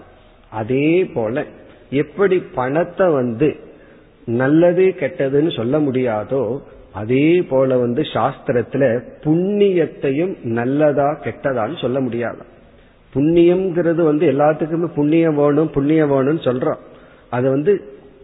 [0.55, 1.43] அதே போல
[1.89, 3.49] எப்படி பணத்தை வந்து
[4.25, 6.43] நல்லது கெட்டதுன்னு சொல்ல முடியாதோ
[6.93, 8.83] அதே போல வந்து சாஸ்திரத்துல
[9.23, 12.37] புண்ணியத்தையும் நல்லதா கெட்டதான்னு சொல்ல முடியாது.
[13.15, 16.81] புண்ணியம்ங்கிறது வந்து எல்லாத்துக்குமே புண்ணியம் வேணும் புண்ணியம் வேணும்னு சொல்றோம்.
[17.29, 17.73] அது வந்து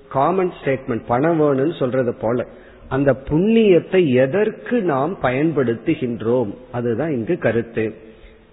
[0.09, 2.45] காமன் ஸ்டேட்மெண்ட் பணம் வேணும்னு சொல்றது போல.
[2.89, 6.51] அந்த புண்ணியத்தை எதற்கு நாம் பயன்படுத்துகின்றோம்?
[6.71, 7.85] அதுதான் இங்கு கருத்து.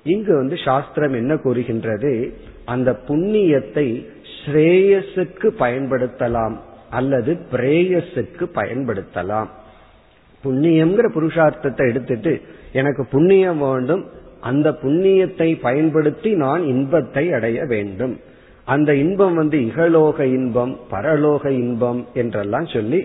[0.05, 2.13] இங்கு வந்து சாஸ்திரம் என்ன கூறுகின்றது?
[2.73, 3.87] அந்த புண்ணியத்தை
[4.39, 6.57] ஸ்ரேயஸுக்கு பயன்படுத்தலாம்
[6.91, 9.51] அல்லது பிரேயஸுக்கு பயன்படுத்தலாம்.
[10.45, 12.33] புண்ணியம்ங்கிற புருஷார்த்தத்தை எடுத்துட்டு
[12.73, 14.03] எனக்கு புண்ணியம் வேண்டும்
[14.41, 18.15] அந்த புண்ணியத்தை பயன்படுத்தி நான் இன்பத்தை அடைய வேண்டும்.
[18.67, 23.01] அந்த இன்பம் வந்து இகலோக இன்பம் பரலோக இன்பம் என்றெல்லாம் சொல்லி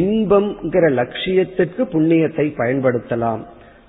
[0.00, 3.42] இன்பம்ங்கிற லட்சியத்திற்கு புண்ணியத்தை பயன்படுத்தலாம்.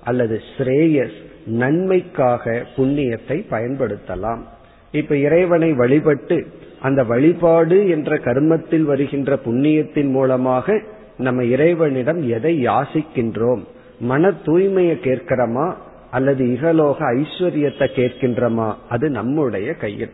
[0.04, 1.18] அல்லது ஸ்ரேயஸ்
[1.62, 2.44] நன்மைக்காக
[2.76, 4.42] புண்ணியத்தை பயன்படுத்தலாம்.
[4.92, 6.46] இப்ப இறைவனை வழிபட்டு
[6.80, 10.80] அந்த வழிபாடு என்ற கர்மத்தில் வருகின்ற புண்ணியத்தின் மூலமாக
[11.18, 13.64] நம்ம இறைவனிடம் எதை யாசிக்கின்றோம்?
[14.00, 15.74] மன தூய்மையை கேட்கிறோமா?
[16.10, 18.74] அல்லது இகலோக ஐஸ்வர்யத்தை கேட்கின்றமா?
[18.88, 20.10] அது நம்முடைய கையில்.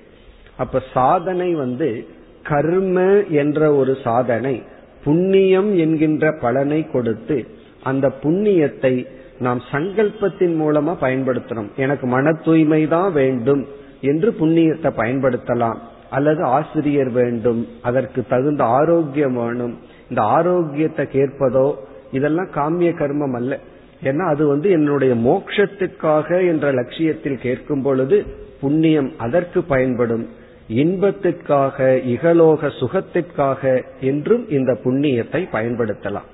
[0.56, 2.06] அப்ப சாதனை வந்து
[2.42, 4.62] கர்ம என்ற ஒரு சாதனை
[5.04, 7.46] புண்ணியம் என்கின்ற பலனை கொடுத்து
[7.82, 9.06] அந்த புண்ணியத்தை
[9.38, 11.74] நாம் சங்கல்பத்தின் மூலமா பயன்படுத்தணும்.
[11.76, 13.66] எனக்கு மன தூய்மை தான் வேண்டும்.
[14.00, 15.78] என்று புண்ணியத்தை பயன்படுத்தலாம்.
[16.10, 19.74] அல்லது ஆசிரியர் வேண்டும் அதற்கு தகுந்த ஆரோக்கியம் வேணும்
[20.08, 21.74] இந்த ஆரோக்கியத்தை கேட்பதோ
[22.10, 23.58] இதெல்லாம் காமிய கர்மம் அல்ல.
[24.02, 28.24] ஏன்னா அது வந்து என்னுடைய மோட்சத்துக்காக என்ற லட்சியத்தில் கேட்கும் பொழுது
[28.60, 30.26] புண்ணியம் அதற்கு பயன்படும்.
[30.68, 36.28] இன்பத்திற்காக இகலோக சுகத்திற்காக என்றும் இந்த புண்ணியத்தை பயன்படுத்தலாம்.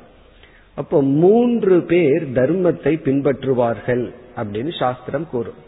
[0.76, 4.04] அப்போ மூன்று பேர் தர்மத்தை பின்பற்றுவார்கள்
[4.36, 5.58] அப்படின்னு சாஸ்திரம் கூறும்.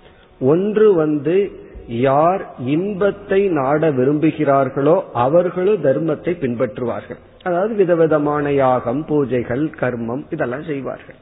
[0.40, 1.52] ஒன்று வந்து
[1.88, 7.18] யார் இன்பத்தை நாட விரும்புகிறார்களோ அவர்களும் தர்மத்தை பின்பற்றுவார்கள்.
[7.42, 11.16] அதாவது விதவிதமான யாகம் பூஜைகள் கர்மம் இதெல்லாம் செய்வார்கள்.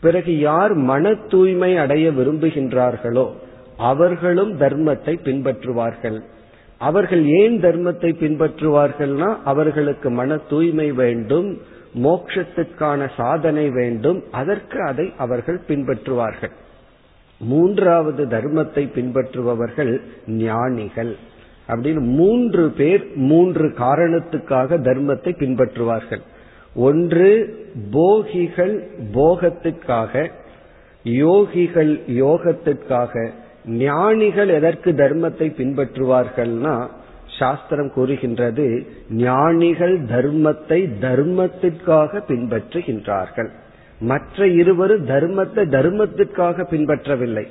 [0.00, 3.26] பிறகு யார் மன தூய்மை அடைய விரும்புகின்றார்களோ
[3.76, 6.22] அவர்களும் தர்மத்தை பின்பற்றுவார்கள்.
[6.78, 11.58] அவர்கள் ஏன் தர்மத்தை பின்பற்றுவார்கள்னா அவர்களுக்கு மன தூய்மை வேண்டும்
[12.02, 16.52] மோட்சத்திற்கான சாதனை வேண்டும் அதற்கு அதை அவர்கள் பின்பற்றுவார்கள்.
[17.38, 21.16] மூன்றாவது தர்மத்தை பின்பற்றுபவர்கள் ஞானிகள்.
[21.68, 26.20] அப்படின்னு மூன்று பேர் மூன்று காரணத்துக்காக தர்மத்தை பின்பற்றுவார்கள்.
[26.74, 27.54] ஒன்று
[27.90, 30.30] போகிகள் போகத்துக்காக
[31.04, 33.30] யோகிகள் யோகத்திற்காக
[33.66, 36.88] ஞானிகள் எதற்கு தர்மத்தை பின்பற்றுவார்கள்னா
[37.38, 43.50] சாஸ்திரம் கூறுகின்றது ஞானிகள் தர்மத்தை தர்மத்திற்காக பின்பற்றுகின்றார்கள்.
[44.00, 47.46] மற்ற இருவரும் தர்மத்தை தர்மத்திற்காக பின்பற்றவில்லை.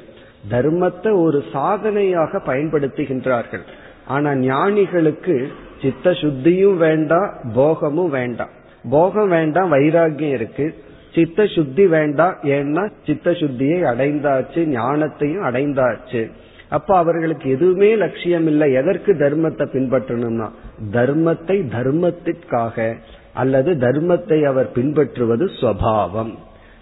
[0.50, 3.64] தர்மத்தை ஒரு சாதனையாக பயன்படுத்துகின்றார்கள்.
[4.08, 5.48] ஆனா ஞானிகளுக்கு
[5.82, 8.50] சித்த சுத்தியும் வேண்டாம் போகமும் வேண்டாம்
[8.90, 10.76] போகம் வேண்டாம் வைராகியம் இருக்கு.
[11.14, 16.32] சித்த சுத்தி வேண்டாம் ஏன்னா சித்த சுத்தியை அடைந்தாச்சு ஞானத்தையும் அடைந்தாச்சு.
[16.70, 20.50] அப்ப அவர்களுக்கு எதுவுமே லட்சியம் இல்லை எதற்கு தர்மத்தை பின்பற்றணும்னா
[20.92, 22.96] தர்மத்தை தர்மத்திற்காக
[23.36, 26.34] அல்லது தர்மத்தை அவர் பின்பற்றுவது சுவாவம்.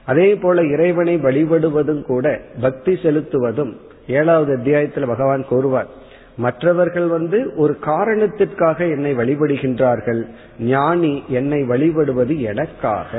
[0.05, 2.25] அதே போல இறைவனை வழிபடுவதும் கூட
[2.61, 3.73] பக்தி செலுத்துவதும்
[4.19, 5.91] ஏழாவது அத்தியாயத்தில் பகவான் கூறுவார்
[6.37, 10.21] மற்றவர்கள் வந்து ஒரு காரணத்திற்காக என்னை வழிபடுகின்றார்கள்.
[10.59, 13.11] ஞானி என்னை வழிபடுவது எனக்காக.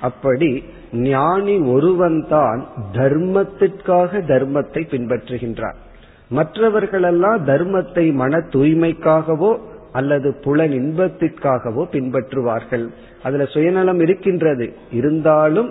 [0.00, 0.50] அப்படி
[0.92, 2.60] ஞானி ஒருவன் தான்
[2.92, 5.78] தர்மத்திற்காக தர்மத்தை பின்பற்றுகின்றார்.
[6.30, 9.52] மற்றவர்களெல்லாம் தர்மத்தை மன தூய்மைக்காகவோ
[9.92, 12.86] அல்லது புலன் இன்பத்திற்காகவோ பின்பற்றுவார்கள்.
[13.22, 14.72] அதுல சுயநலம் இருக்கின்றது.
[14.92, 15.70] இருந்தாலும்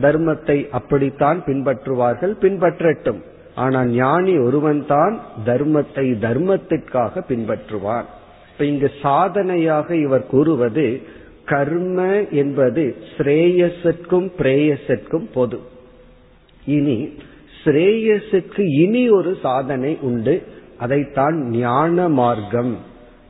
[0.00, 3.20] தர்மத்தை அப்படித்தான் பின்பற்றுவார்கள் பின்பற்றட்டும்.
[3.54, 8.04] ஆனால் ஞானி ஒருவன் தான் தர்மத்தை தர்மத்திற்காக பின்பற்றுவார்
[8.52, 11.00] இப்ப இங்கு சாதனையாக இவர் கூறுவது
[11.44, 15.60] கர்ம என்பது ஸ்ரேயஸிற்கும் பிரேயஸிற்கும் பொது.
[16.66, 17.18] இனி
[17.64, 20.42] ஸ்ரேயஸுக்கு இனி ஒரு சாதனை உண்டு.
[20.78, 22.76] அதைத்தான் ஞான மார்க்கம்.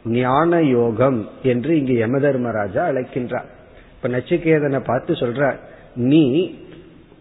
[0.04, 3.48] ஞான யோகம் என்று இங்கு யமதர்மராஜா அழைக்கின்றார்.
[3.94, 5.54] இப்ப நச்சிகேதனை பார்த்து சொல்ற
[5.94, 6.54] நீ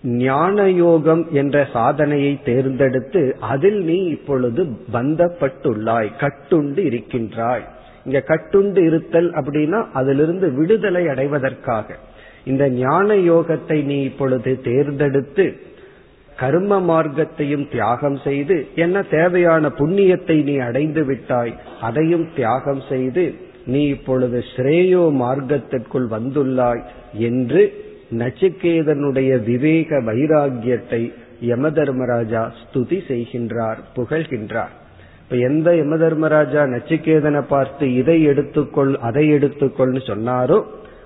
[0.03, 7.63] ஞான யோகம் என்ற சாதனையை தேர்ந்தெடுத்து அதில் நீ இப்பொழுது பந்தப்பட்டுள்ளாய் கட்டுண்டு இருக்கின்றாய்.
[8.05, 11.95] இங்க கட்டுண்டு இருத்தல் அப்படின்னா அதிலிருந்து விடுதலை அடைவதற்காக.
[12.45, 15.59] இந்த ஞான யோகத்தை நீ இப்பொழுது தேர்ந்தெடுத்து
[16.39, 23.23] கர்ம மார்க்கத்தையும் தியாகம் செய்து என்ன தேவையான புண்ணியத்தை நீ அடைந்து விட்டாய் அதையும் தியாகம் செய்து
[23.65, 26.83] நீ இப்பொழுது ஸ்ரேயோ மார்க்கத்திற்குள் வந்துள்ளாய்
[27.29, 27.63] என்று
[28.17, 31.01] நச்சிகேதனுடைய விவேக வைராகியத்தை
[31.41, 34.73] யம தர்மராஜா ஸ்துதி செய்கின்றார் புகழ்கின்றார்.
[35.23, 40.57] இப்ப எந்த யம தர்மராஜா நச்சிகேதனை பார்த்து இதை எடுத்துக்கொள் அதை எடுத்துக்கொள்னு சொன்னாரோ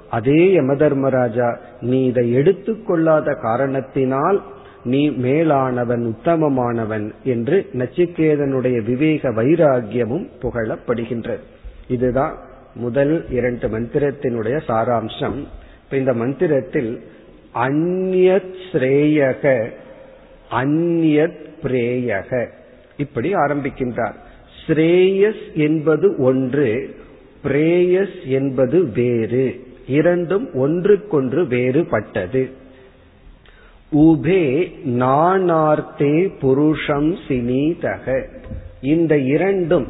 [0.10, 1.50] அதே யம தர்மராஜா
[1.82, 4.40] நீ இதை எடுத்துக்கொள்ளாத காரணத்தினால்
[4.84, 11.40] நீ மேலானவன் உத்தமமானவன் என்று நச்சிகேதனுடைய விவேக வைராகியமும் புகழப்படுகின்றது
[11.88, 12.38] இதுதான்
[12.76, 15.44] முதல் இரண்டு மந்திரத்தினுடைய சாராம்சம்.
[15.84, 17.02] இப்ப இந்த மந்திரத்தில்
[17.56, 19.70] அந்யத் ஸ்ரேயக
[20.52, 22.48] அந்யத் பிரேயக
[22.98, 24.14] இப்படி ஆரம்பிக்கின்றார்.
[24.68, 26.96] ஸ்ரேயஸ் என்பது ஒன்று
[27.44, 32.50] பிரேயஸ் என்பது வேறு இரண்டும் ஒன்றுக்கொன்று வேறுபட்டது.
[33.94, 38.24] உபே நானார்த்தே புருஷம் சினீதக
[38.82, 39.88] இந்த இரண்டும்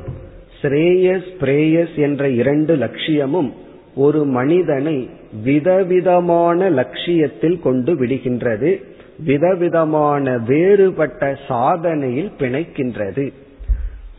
[0.62, 3.54] ஸ்ரேயஸ் பிரேயஸ் என்ற இரண்டு லட்சியமும்
[3.96, 5.10] ஒரு மனிதனை
[5.44, 8.84] விதவிதமான லட்சியத்தில் கொண்டு விடுகின்றது
[9.20, 13.32] விதவிதமான வேறுபட்ட சாதனையில் பிணைக்கின்றது.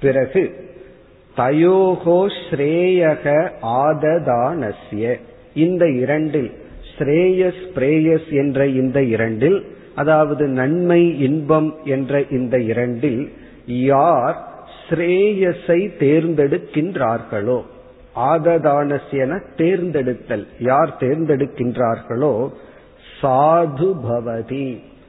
[0.00, 0.54] பிறகு
[1.36, 5.14] தயோகோ ஸ்ரேயக ஆததானஸ்ய.
[5.54, 6.50] இந்த இரண்டில்
[6.98, 13.22] ஸ்ரேயஸ் பிரேயஸ் என்ற இந்த இரண்டில் அதாவது நன்மை இன்பம் என்ற இந்த இரண்டில்
[13.66, 14.36] யார்
[14.88, 17.58] ஸ்ரேயஸை தேர்ந்தெடுக்கின்றார்களோ
[18.16, 22.34] ஆததானசியன தேர்ந்தெடுத்தல் யார் தேர்ந்தெடுக்கின்றார்களோ
[23.22, 24.68] சாது பவதி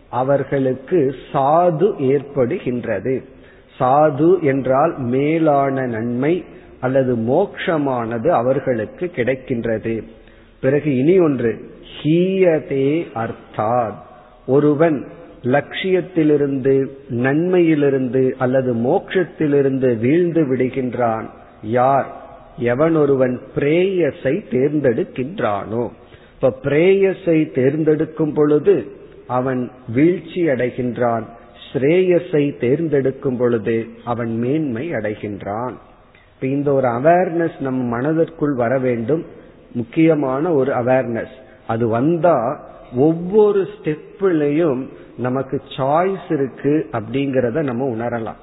[0.10, 3.16] அவர்களுக்கு சாது ஏற்படுகின்றது.
[3.80, 6.44] சாது என்றால் மேலான நன்மை
[6.80, 10.04] அல்லது மோக்ஷமானது அவர்களுக்கு கிடைக்கின்றது.
[10.62, 11.52] பிறகு இனி ஒன்று
[11.96, 12.90] ஹீயதே
[13.24, 14.04] அர்த்தாத்.
[14.48, 15.08] ஒருவன்
[15.42, 21.26] லட்சியத்திலிருந்து நன்மையிலிருந்து அல்லது மோட்சத்திலிருந்து வீழ்ந்து விடுகின்றான்.
[21.64, 22.24] யார்?
[22.58, 25.90] எவன் ஒருவன் பிரேயஸை தேர்ந்தெடுக்கின்றானோ.
[26.36, 28.86] இப்ப பிரேயஸை தேர்ந்தெடுக்கும் பொழுது
[29.28, 31.24] அவன் வீழ்ச்சி அடைகின்றான்.
[31.74, 35.74] ஸ்ரேயஸை தேர்ந்தெடுக்கும் பொழுது அவன் மேன்மை அடைகின்றான்.
[36.42, 39.26] இந்த ஒரு அவேர்னஸ் நம் மனதிற்குள் வர வேண்டும்.
[39.72, 41.34] முக்கியமான ஒரு அவேர்னஸ்
[41.68, 44.86] அது வந்தா ஒவ்வொரு ஸ்டெப்லையும்
[45.18, 48.40] நமக்கு சாய்ஸ் இருக்கு அப்படிங்கறத நம்ம உணரலாம்.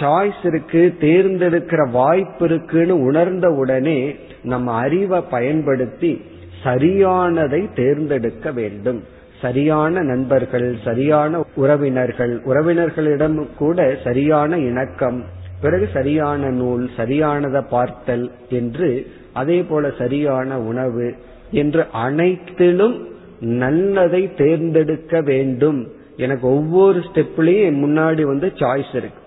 [0.00, 6.24] சாய்ஸ் இருக்கு தேர்ந்தெடுக்கிற வாய்ப்பு இருக்குன்னு உணர்ந்த உடனே நம்ம அறிவை பயன்படுத்தி
[6.64, 9.04] சரியானதை தேர்ந்தெடுக்க வேண்டும்.
[9.40, 15.24] சரியான நண்பர்கள் சரியான உறவினர்கள் உறவினர்களிடம் கூட சரியான இணக்கம்
[15.60, 21.14] பிறகு சரியான நூல் சரியானதை பார்த்தல் என்று அதே போல சரியான உணவு
[21.50, 22.96] என்று அனைத்திலும்
[23.40, 25.88] நல்லதை தேர்ந்தெடுக்க வேண்டும்.
[26.16, 29.26] எனக்கு ஒவ்வொரு ஸ்டெப்லயும் முன்னாடி வந்து சாய்ஸ் இருக்கு.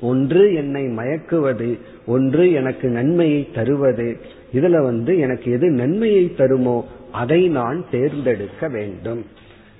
[0.00, 4.20] ஒன்று என்னை மயக்குவது ஒன்று எனக்கு நன்மையை தருவது.
[4.52, 9.24] இதுல வந்து எனக்கு எது நன்மையை தருமோ அதை நான் தேர்ந்தெடுக்க வேண்டும்.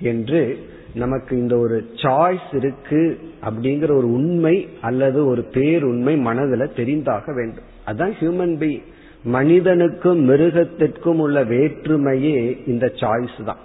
[0.01, 0.57] என்று
[0.93, 7.63] நமக்கு இந்த ஒரு சாய்ஸ் இருக்கு அப்படிங்கிற ஒரு உண்மை அல்லது ஒரு பேருண்மை மனதில் தெரிந்தாக வேண்டும்.
[7.85, 8.81] அதுதான் ஹியூமன் பீயிங்
[9.23, 13.57] மனிதனுக்கும் மிருகத்திற்கும் உள்ள வேற்றுமையே இந்த சாய்ஸ் தான்.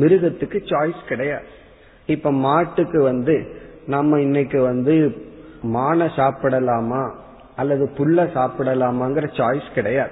[0.00, 1.44] மிருகத்துக்கு சாய்ஸ் கிடையாது.
[2.06, 3.46] இப்ப மாட்டுக்கு வந்து
[3.86, 5.14] நம்ம இன்னைக்கு வந்து
[5.74, 7.10] மானை சாப்பிடலாமா?
[7.56, 10.10] அல்லது புல்ல சாப்பிடலாமாங்கிற சாய்ஸ் கிடையாது.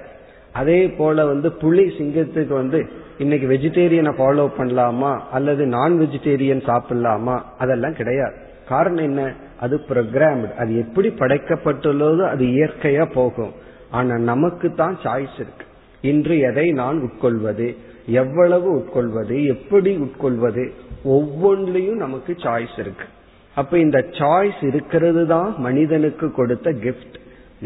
[0.53, 5.19] அதே போல வந்து புலி சிங்கத்துக்கு வந்து இன்னைக்கு வெஜிடேரியனை ஃபாலோ பண்ணலாமா?
[5.31, 7.41] அல்லது நான் வெஜிடேரியன் சாப்பிடலாமா?
[7.57, 8.33] அதெல்லாம் கிடையாது.
[8.67, 9.33] காரணம் என்ன?
[9.59, 13.67] அது ப்ரோக்ராம்டு அது எப்படி படைக்கப்பட்டுள்ளதோ அது இயற்கையா போகும்.
[13.91, 15.65] ஆனா நமக்கு தான் சாய்ஸ் இருக்கு.
[16.01, 17.67] இன்று எதை நான் உட்கொள்வது?
[18.21, 19.37] எவ்வளவு உட்கொள்வது?
[19.45, 20.65] எப்படி உட்கொள்வது?
[21.15, 23.07] ஒவ்வொன்றிலையும் நமக்கு சாய்ஸ் இருக்கு.
[23.55, 27.17] அப்ப இந்த சாய்ஸ் இருக்கிறது தான் மனிதனுக்கு கொடுத்த கிஃப்ட்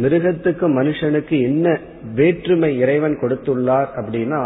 [0.03, 1.79] மிருகத்துக்கு மனுஷனுக்கு என்ன
[2.19, 4.39] வேற்றுமை இறைவன் கொடுத்துள்ளார் அப்படின்னா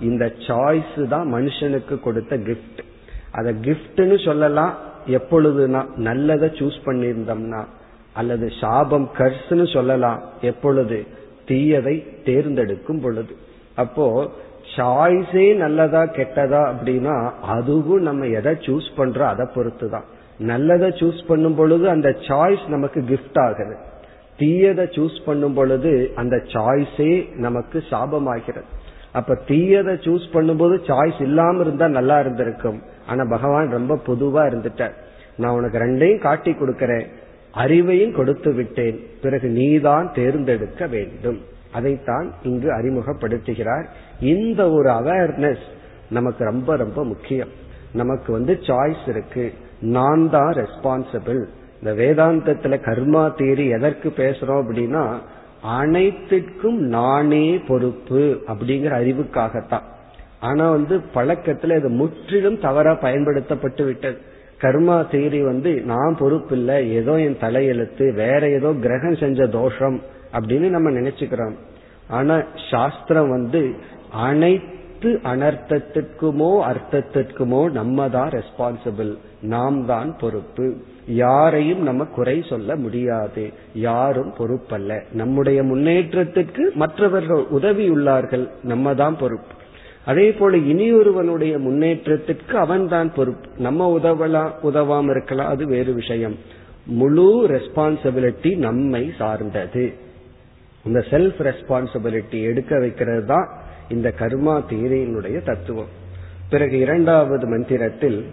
[0.00, 2.80] இந்த சாய்ஸ் தான் மனுஷனுக்கு கொடுத்த கிஃப்ட்
[3.30, 4.74] அத கிஃப்ட்னு சொல்லலாம்.
[5.06, 7.62] எப்பொழுதுனா நல்லதை சூஸ் பண்ணியிருந்தோம்னா
[8.12, 10.20] அல்லது சாபம் கர்ஸ்னு சொல்லலாம்.
[10.40, 10.98] எப்பொழுது?
[11.48, 13.34] தீயதை தேர்ந்தெடுக்கும் பொழுது.
[13.82, 14.06] அப்போ
[14.76, 17.16] சாய்ஸே நல்லதா கெட்டதா அப்படின்னா
[17.54, 20.06] அதுவும் நம்ம எதை சூஸ் பண்றோம் அதை பொறுத்து தான்
[20.50, 23.74] நல்லதை சூஸ் பண்ணும் பொழுது அந்த சாய்ஸ் நமக்கு கிஃப்ட் ஆகுது.
[24.38, 27.12] தீயதை சூஸ் பண்ணும் பொழுது அந்த சாய்ஸே
[27.44, 28.68] நமக்கு சாபமாகிறது.
[29.18, 32.78] அப்ப தீயதை சூஸ் பண்ணும்போது சாய்ஸ் இல்லாம இருந்தா நல்லா இருந்திருக்கும்.
[33.06, 34.94] ஆனா பகவான் ரொம்ப பொதுவா இருந்துட்டார்.
[35.36, 37.06] நான் உனக்கு ரெண்டையும் காட்டி கொடுக்கறேன்.
[37.56, 39.06] அறிவையும் கொடுத்து விட்டேன்.
[39.22, 41.40] பிறகு நீதான் தேர்ந்தெடுக்க வேண்டும்.
[41.72, 43.84] அதைத்தான் இங்கு அறிமுகப்படுத்துகிறார்.
[44.20, 45.62] இந்த ஒரு அவேர்னஸ்
[46.10, 47.48] நமக்கு ரொம்ப ரொம்ப முக்கியம்.
[47.92, 49.52] நமக்கு வந்து சாய்ஸ் இருக்கு.
[49.80, 51.44] நான் தான் ரெஸ்பான்சிபிள்
[51.82, 55.18] இந்த வேதாந்தத்துல கர்மா தேரி எதற்கு பேசுறோம் அப்படின்னா
[55.62, 59.82] அனைத்திற்கும் நானே பொறுப்பு அப்படிங்கிற அறிவுக்காகத்தான்.
[60.40, 64.20] ஆனா வந்து பழக்கத்துல இது முற்றிலும் தவறா பயன்படுத்தப்பட்டு விட்டது.
[64.64, 69.98] கர்மா தேரி வந்து நான் பொறுப்பில்லை ஏதோ என் தலையெழுத்து வேற ஏதோ கிரகம் செஞ்ச தோஷம்
[70.36, 71.56] அப்படின்னு நம்ம நினைச்சுக்கிறோம்.
[72.08, 72.36] ஆனா
[72.70, 73.60] சாஸ்திரம் வந்து
[74.28, 79.10] அனைத்து அனர்த்தத்திற்குமோ அர்த்தத்திற்குமோ நம்ம தான் ரெஸ்பான்சிபிள்
[79.52, 80.66] நாம் தான் பொறுப்பு.
[81.22, 83.44] யாரையும் நம்ம குறை சொல்ல முடியாது.
[83.88, 84.92] யாரும் பொறுப்பல்ல.
[85.12, 88.46] நம்முடைய முன்னேற்றத்திற்கு மற்றவர்கள் உதவியுள்ளார்கள்.
[88.62, 89.54] நம்ம தான் பொறுப்பு.
[90.04, 93.48] அதே போல இனியொருவனுடைய முன்னேற்றத்திற்கு அவன் தான் பொறுப்பு.
[93.58, 96.38] நம்ம உதவலாம் உதவாம இருக்கலாம் அது வேறு விஷயம்.
[96.86, 99.92] முழு ரெஸ்பான்சிபிலிட்டி நம்மை சார்ந்தது.
[100.84, 103.48] இந்த செல்ஃப் ரெஸ்பான்சிபிலிட்டி எடுக்க வைக்கிறது தான்
[103.88, 105.92] இந்த கர்மா தீரையினுடைய தத்துவம்.
[106.50, 108.24] பிறகு இரண்டாவது மந்திரத்தில்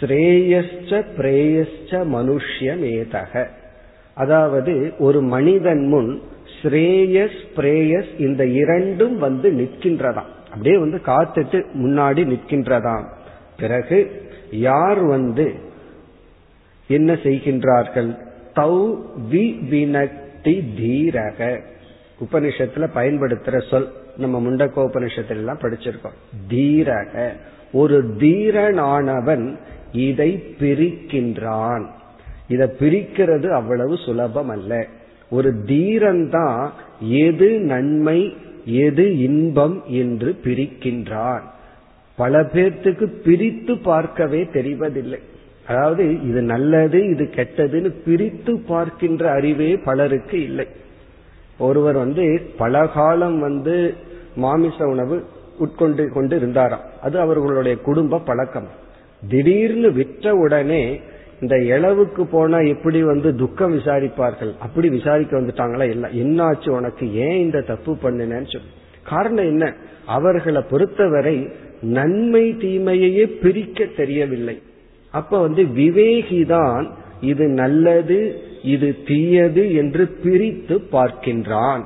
[0.00, 3.46] ஸ்ரேயஸ்ச பிரேயஸ்ச மனுஷ்யமேதக.
[4.14, 6.22] அதாவது ஒரு மனிதன் முன்
[6.62, 10.32] ஸ்ரேயஸ் பிரேயஸ் இந்த இரண்டும் வந்து நிற்கின்றதாம்.
[10.52, 13.04] அப்படியே வந்து காத்துட்டு முன்னாடி நிற்கின்றதாம்.
[13.56, 15.52] பிறகு யார் வந்து
[16.88, 18.18] என்ன செய்கின்றார்கள்?
[18.54, 18.94] தௌ
[19.30, 21.60] வி வினக்தி தீரக.
[22.20, 23.92] உபனிஷத்துல பயன்படுத்துற சொல்.
[24.16, 26.18] நம்ம முண்டக்கோ உபனிஷத்துல எல்லாம் படிச்சிருக்கோம்.
[26.50, 27.32] தீரக.
[27.72, 29.58] ஒரு தீரனானவன்
[29.92, 31.84] இதை பிரிக்கின்றான்.
[32.48, 34.86] இதை பிரிக்கிறது அவ்வளவு சுலபம் அல்ல
[35.30, 41.40] ஒரு தீரன் தான் எது நன்மை எது இன்பம் என்று பிரிக்கின்றான்.
[42.16, 45.18] பல பேர்த்துக்கு பிரித்து பார்க்கவே தெரிவதில்லை.
[45.66, 50.66] அதாவது இது நல்லது இது கெட்டதுன்னு பிரித்து பார்க்கின்ற அறிவே பலருக்கு இல்லை.
[51.58, 53.94] ஒருவர் வந்து பல காலம் வந்து
[54.36, 55.24] மாமிச உணவு
[55.58, 58.66] உட்கொண்டு கொண்டு இருந்தாராம் அது அவர்களுடைய குடும்ப பழக்கம்.
[59.28, 61.00] திடீர்னு விற்ற உடனே
[61.42, 64.58] இந்த இளவுக்கு போனா எப்படி வந்து துக்கம் விசாரிப்பார்கள்.
[64.58, 65.90] அப்படி விசாரிக்க வந்துட்டாங்களா?
[65.90, 66.08] இல்ல.
[66.08, 67.14] என்னாச்சு உனக்கு?
[67.14, 68.68] ஏன் இந்த தப்பு பண்ணினேன்னு சொல்லி.
[69.02, 69.74] காரணம் என்ன?
[70.06, 71.48] அவர்களை பொறுத்தவரை
[71.82, 74.62] நன்மை தீமையையே பிரிக்க தெரியவில்லை.
[75.10, 81.82] அப்ப வந்து விவேகிதான் இது நல்லது இது தீயது என்று பிரித்து பார்க்கின்றான்.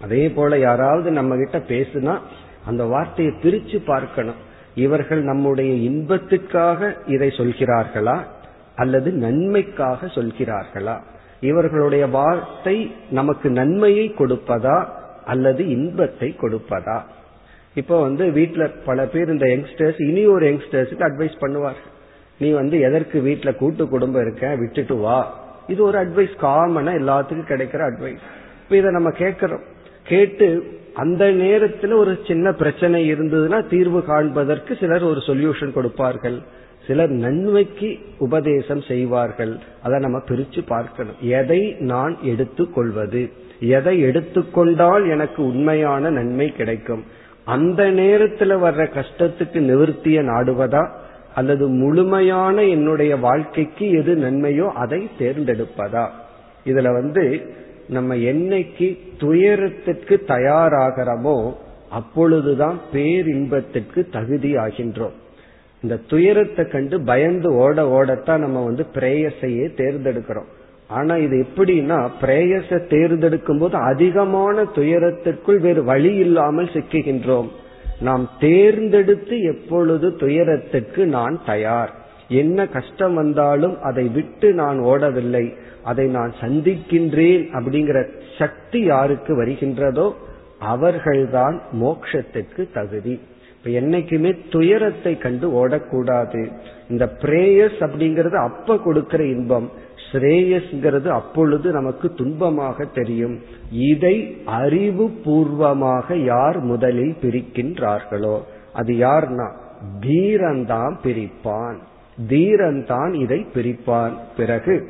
[0.00, 2.18] அதே போல யாராவது நம்ம கிட்ட பேசுனா
[2.66, 4.52] அந்த வார்த்தையை பிரிச்சு பார்க்கணும்.
[4.74, 8.18] இவர்கள் நம்முடைய இன்பத்துக்காக இதை சொல்கிறார்களா?
[8.76, 10.96] அல்லது நன்மைக்காக சொல்கிறார்களா?
[11.40, 14.84] இவர்களுடைய வார்த்தை நமக்கு நன்மையை கொடுப்பதா
[15.24, 16.98] அல்லது இன்பத்தை கொடுப்பதா?
[17.74, 21.80] இப்போ வந்து வீட்டுல பல பேர் இந்த யங்ஸ்டர்ஸ் இனி ஒரு யங்ஸ்டர்ஸுக்கு அட்வைஸ் பண்ணுவார்
[22.38, 24.54] நீ வந்து எதற்கு வீட்டுல கூட்டு குடும்பம் இருக்க?
[24.54, 25.42] விட்டுட்டு வா.
[25.66, 28.24] இது ஒரு அட்வைஸ் காமனா எல்லாத்துக்கும் கிடைக்கிற அட்வைஸ்
[28.62, 29.64] இப்ப இதை நம்ம கேட்கிறோம்.
[30.04, 36.42] கேட்டு அந்த நேரத்துல ஒரு சின்ன பிரச்சனை இருந்ததுன்னா தீர்வு காண்பதற்கு சிலர் ஒரு சொல்யூஷன் கொடுப்பார்கள்.
[36.86, 39.58] சிலர் நன்மைக்கு உபதேசம் செய்வார்கள்.
[39.82, 41.14] அதை நம்ம பிரிச்சு பார்க்கணும்.
[41.20, 43.30] எதை நான் எடுத்துக்கொள்வது
[43.60, 47.04] எதை எடுத்துக்கொண்டால் எனக்கு உண்மையான நன்மை கிடைக்கும்?
[47.44, 50.90] அந்த நேரத்துல வர்ற கஷ்டத்துக்கு நிவர்த்திய நாடுவதா?
[51.34, 56.06] அல்லது முழுமையான என்னுடைய வாழ்க்கைக்கு எது நன்மையோ அதை தேர்ந்தெடுப்பதா?
[56.64, 57.24] இதுல வந்து
[57.88, 61.52] நம்ம என்னைக்கு துயரத்திற்கு தயாராகிறோமோ
[61.90, 65.18] அப்பொழுதுதான் பேரின்பத்திற்கு தகுதி ஆகின்றோம்
[65.84, 70.50] இந்த துயரத்தை கண்டு பயந்து ஓட ஓடத்தான் நம்ம வந்து பிரேயசையே தேர்ந்தெடுக்கிறோம்.
[70.88, 77.50] ஆனா இது எப்படின்னா பிரேயச தேர்ந்தெடுக்கும் போது அதிகமான துயரத்திற்குள் வேறு வழி இல்லாமல் சிக்குகின்றோம்.
[78.00, 81.92] நாம் தேர்ந்தெடுத்து எப்பொழுது துயரத்துக்கு நான் தயார்?
[82.28, 85.44] என்ன கஷ்டம் வந்தாலும் அதை விட்டு நான் ஓடவில்லை.
[85.84, 87.98] அதை நான் சந்திக்கின்றேன் அப்படிங்கிற
[88.38, 90.08] சக்தி யாருக்கு வருகின்றதோ
[90.72, 93.16] அவர்கள்தான் மோக்ஷத்துக்கு தகுதி.
[93.64, 96.52] என்னைக்குமே துயரத்தை கண்டு ஓடக்கூடாது.
[96.90, 99.70] இந்த பிரேயஸ் அப்படிங்கறது அப்ப கொடுக்கிற இன்பம்.
[100.12, 103.38] ஸ்ரேயஸ்ங்கிறது அப்பொழுது நமக்கு துன்பமாக தெரியும்.
[103.72, 108.40] இதை அறிவு பூர்வமாக யார் முதலில் பிரிக்கின்றார்களோ?
[108.72, 109.50] அது யார்னா?
[110.00, 111.76] தீரன்தான் பிரிப்பான்.
[112.28, 114.12] தீரன்தான் இதை பிரிப்பான்.
[114.36, 114.88] பிறகு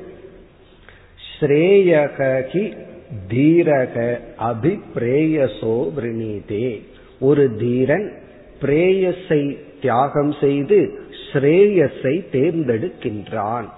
[1.40, 2.76] ஸ்ரேயகி
[3.32, 6.82] தீரக அபிப்ரேயசோ விரணீதே.
[7.20, 8.12] ஒரு தீரன்
[8.64, 10.78] பிரேயஸை தியாகம் செய்து
[11.32, 13.68] ஸ்ரேயஸை தேர்ந்தெடுக்கின்றான்.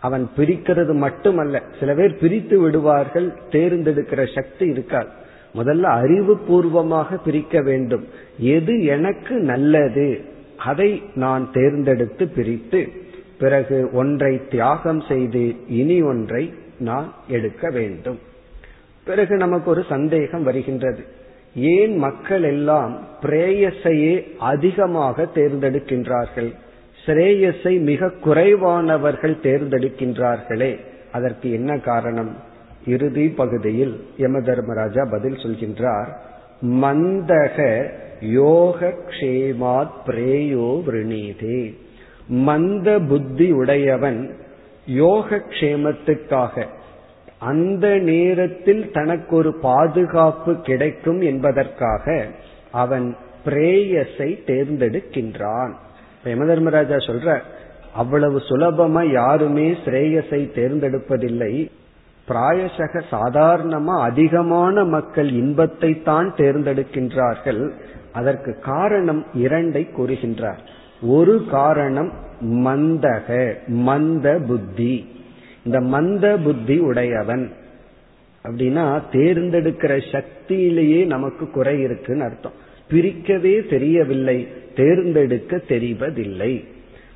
[0.00, 5.08] அவன் பிரிக்கிறது மட்டுமல்ல சில பேர் பிரித்து விடுவார்கள் தேர்ந்தெடுக்கிற சக்தி இருக்காது.
[5.54, 8.04] முதல்ல அறிவு பூர்வமாக பிரிக்க வேண்டும்.
[8.38, 10.20] எது எனக்கு நல்லது
[10.56, 12.88] அதை நான் தேர்ந்தெடுத்து பிரித்து
[13.38, 18.18] பிறகு ஒன்றை தியாகம் செய்து இனி ஒன்றை நான் எடுக்க வேண்டும்.
[19.04, 21.04] பிறகு நமக்கு ஒரு சந்தேகம் வருகின்றது.
[21.58, 26.54] ஏன் மக்கள் எல்லாம் பிரேயஸையே அதிகமாக தேர்ந்தெடுக்கின்றார்கள்?
[27.06, 30.78] ஸ்ரேயஸை மிக குறைவானவர்கள் தேர்ந்தெடுக்கின்றார்களே.
[31.12, 32.36] அதற்கு என்ன காரணம்?
[32.86, 36.08] இறுதி பகுதியில் யம தர்மராஜா பதில் சொல்கின்றார்
[36.62, 37.86] மந்தக
[38.20, 41.74] யோக க்ஷேமாத் பிரேயோ விரணீதே.
[42.28, 44.36] மந்த புத்தி உடையவன்
[44.86, 46.66] யோக க்ஷேமத்துக்காக
[47.38, 52.24] அந்த நேரத்தில் தனக்கு ஒரு பாதுகாப்பு கிடைக்கும் என்பதற்காக
[52.72, 55.72] அவன் பிரேயஸை தேர்ந்தெடுக்கின்றான்.
[56.24, 57.40] யமதர்மராஜா சொல்ற
[57.94, 61.70] அவ்வளவு சுலபமா யாருமே ஸ்ரேயஸை தேர்ந்தெடுப்பதில்லை.
[62.28, 67.70] பிராயசக சாதாரணமா அதிகமான மக்கள் இன்பத்தை தான் தேர்ந்தெடுக்கின்றார்கள்.
[68.12, 70.58] அதற்கு காரணம் இரண்டை கூறுகின்றார்.
[71.02, 75.16] ஒரு காரணம் மந்தக மந்த புத்தி.
[75.64, 77.50] இந்த மந்த புத்தி உடையவன்.
[78.44, 82.52] அப்படின்னா தேர்ந்தெடுக்கிற சக்தியிலேயே நமக்கு குறை இருக்குன்னு அர்த்தம்.
[82.90, 86.64] பிரிக்கவே தெரியவில்லை தேர்ந்தெடுக்க தெரிவதில்லை.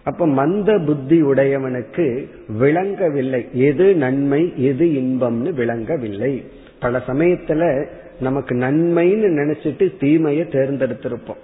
[0.05, 3.47] அப்ப மந்த புத்தி உடையவனுக்கு விளங்கவில்லை.
[3.53, 6.45] எது நன்மை எது இன்பம்னு விளங்கவில்லை.
[6.81, 7.87] பல சமயத்துல
[8.21, 11.37] நமக்கு நன்மைன்னு நினைச்சிட்டு தீமையை தேர்ந்தெடுத்திருப்போம்.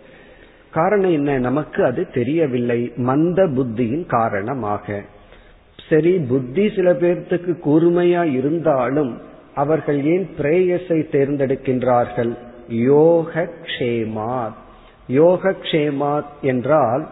[0.70, 1.38] காரணம் என்ன?
[1.38, 2.92] நமக்கு அது தெரியவில்லை.
[2.96, 5.02] மந்த புத்தியின் காரணமாக.
[5.88, 9.12] சரி புத்தி சில பேர்த்துக்கு கூர்மையா இருந்தாலும்
[9.54, 12.32] அவர்கள் ஏன் பிரேயஸை தேர்ந்தெடுக்கின்றார்கள்?
[12.68, 14.58] யோக கஷேமாத்
[15.06, 17.04] யோக கஷேமாத் என்றால்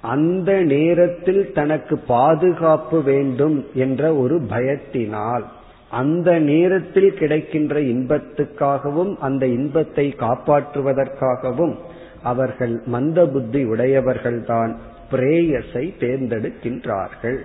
[0.00, 5.44] அந்த நேரத்தில் தனக்கு பாதுகாப்பு வேண்டும் என்ற ஒரு பயத்தினால்
[5.90, 11.74] அந்த நேரத்தில் கிடைக்கின்ற இன்பத்துக்காகவும் அந்த இன்பத்தை காப்பாற்றுவதற்காகவும்
[12.22, 14.72] அவர்கள் மந்த புத்தி உடையவர்கள்தான்
[15.10, 17.38] பிரேயஸை தேர்ந்தெடுக்கின்றார்கள்.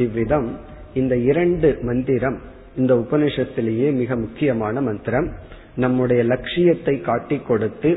[0.00, 0.48] இவ்விதம்
[0.94, 2.38] இந்த இரண்டு மந்திரம்
[2.76, 5.28] இந்த உபனிஷத்திலேயே மிக முக்கியமான மந்திரம்.
[5.76, 7.90] நம்முடைய லட்சியத்தை காட்டிக் கொடுத்து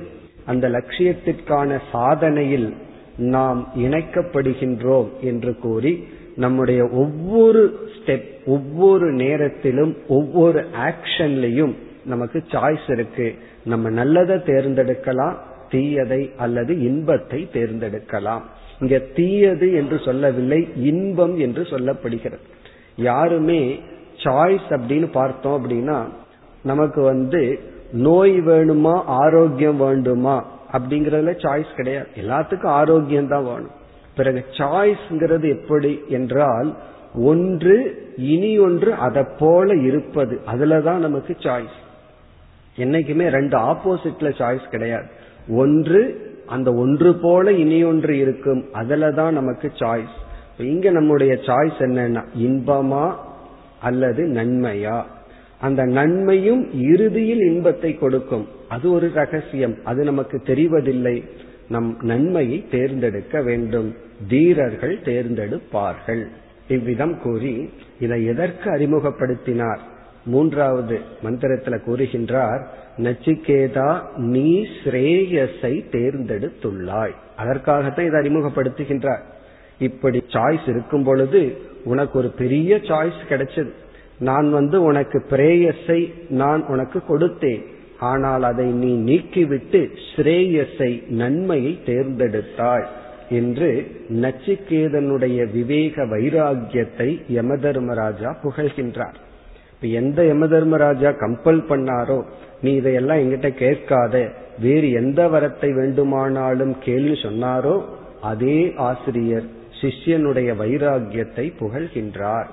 [0.45, 2.69] அந்த லட்சியத்திற்கான சாதனையில்
[3.17, 5.93] நாம் இணைக்கப்படுகின்றோம் என்று கூறி
[6.35, 7.63] நம்முடைய ஒவ்வொரு
[7.95, 11.73] ஸ்டெப் ஒவ்வொரு நேரத்திலும் ஒவ்வொரு ஆக்ஷன்லையும்
[12.05, 13.27] நமக்கு சாய்ஸ் இருக்கு.
[13.65, 15.35] நம்ம நல்லதை தேர்ந்தெடுக்கலாம்
[15.71, 18.43] தீயதை அல்லது இன்பத்தை தேர்ந்தெடுக்கலாம்.
[18.79, 22.43] இங்க தீயது என்று சொல்லவில்லை இன்பம் என்று சொல்லப்படுகிறது.
[22.95, 23.79] யாருமே
[24.17, 26.05] சாய்ஸ் அப்படின்னு பார்த்தோம் அப்படின்னா
[26.63, 27.59] நமக்கு வந்து
[27.91, 32.07] நோய் வேணுமா ஆரோக்கியம் வேண்டுமா அப்படிங்கறதுல சாய்ஸ் கிடையாது.
[32.15, 33.81] எல்லாத்துக்கும் ஆரோக்கியம் தான் வேணும்.
[34.15, 36.75] பிறகு சாய்ஸ்ங்கிறது எப்படி என்றால்
[37.15, 37.75] ஒன்று
[38.17, 40.41] இனி ஒன்று அதை போல இருப்பது.
[40.53, 41.79] அதுலதான் நமக்கு சாய்ஸ்
[42.77, 45.05] என்னைக்குமே ரெண்டு ஆப்போசிட்ல சாய்ஸ் கிடையாது.
[45.49, 48.61] ஒன்று அந்த ஒன்று போல இனி ஒன்று இருக்கும்.
[48.71, 50.15] அதுல தான் நமக்கு சாய்ஸ்
[50.57, 53.05] இங்க நம்முடைய சாய்ஸ் என்னன்னா இன்பமா
[53.79, 54.97] அல்லது நன்மையா?
[55.59, 58.45] அந்த நன்மையும் இறுதியில் இன்பத்தை கொடுக்கும்.
[58.69, 59.75] அது ஒரு ரகசியம்.
[59.83, 61.17] அது நமக்கு தெரிவதில்லை.
[61.69, 63.95] நம் நன்மையை தேர்ந்தெடுக்க வேண்டும்.
[64.27, 66.23] தீரர்கள் தேர்ந்தெடுப்பார்கள்.
[66.67, 69.83] இவ்விதம் கூறி இதை எதற்கு அறிமுகப்படுத்தினார்?
[70.25, 72.61] மூன்றாவது மந்திரத்துல கூறுகின்றார்
[72.97, 77.13] நச்சிகேதா நீ ஸ்ரேயஸை தேர்ந்தெடுத்துள்ளாய்.
[77.35, 79.23] அதற்காகத்தான் இதை அறிமுகப்படுத்துகின்றார்.
[79.79, 83.71] இப்படி சாய்ஸ் இருக்கும் பொழுது உனக்கு ஒரு பெரிய சாய்ஸ் கிடைச்சது.
[84.19, 87.63] நான் வந்து உனக்கு பிரேயஸை நான் உனக்கு கொடுத்தேன்.
[87.99, 92.85] ஆனால் அதை நீ நீக்கிவிட்டு ஸ்ரேயஸை நன்மையை தேர்ந்தெடுத்தாய்
[93.29, 99.17] என்று நச்சிகேதனுடைய விவேக வைராகியத்தை யமதர்மராஜா புகழ்கின்றார்.
[99.91, 102.23] எந்த யம தர்மராஜா கம்பல் பண்ணாரோ
[102.61, 104.31] நீ இதையெல்லாம் எங்கிட்ட கேட்காத.
[104.59, 107.81] வேறு எந்த வரத்தை வேண்டுமானாலும் கேள்வி சொன்னாரோ
[108.21, 109.43] அதே ஆசிரியர்
[109.81, 112.45] சிஷ்யனுடைய வைராகியத்தை புகழ்கின்றார்.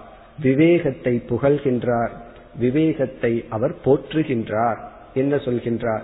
[0.42, 2.10] விவேகத்தை புகழ்கின்றார்.
[2.58, 4.76] விவேகத்தை அவர் போற்றுகின்றார்.
[5.14, 6.02] என்ன சொல்கின்றார்?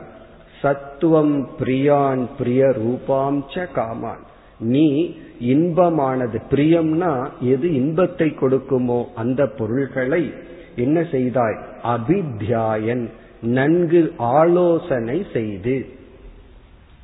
[0.62, 4.22] சத்துவம் பிரியான் பிரிய ரூபாம் ச காமான்.
[4.59, 6.39] நீ இன்பமானது.
[6.51, 10.33] பிரியம்னா எது இன்பத்தை கொடுக்குமோ அந்த பொருள்களை
[10.77, 11.59] என்ன செய்தாய்?
[11.85, 13.09] அபித்தியாயன்
[13.43, 15.87] நன்கு ஆலோசனை செய்து.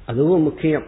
[0.07, 0.83] அதுவும் முக்கியம்.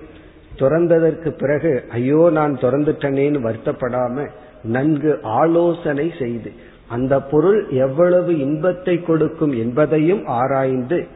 [0.59, 4.28] துறந்ததற்கு பிறகு ஐயோ நான் துறந்துட்டனேன்னு வருத்தப்படாம
[4.64, 6.53] நன்கு ஆலோசனை செய்து.
[6.89, 11.07] அந்த பொருள் எவ்வளவு இன்பத்தை கொடுக்கும் என்பதையும் ஆராய்ந்து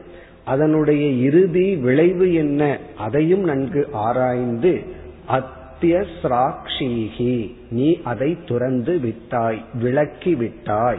[0.44, 4.80] அதனுடைய இறுதி விளைவு என்ன அதையும் நன்கு ஆராய்ந்து
[5.30, 10.98] அத்தியஸ்ராக்ஷீகி நீ அதை துறந்து விட்டாய் விளக்கி விட்டாய்.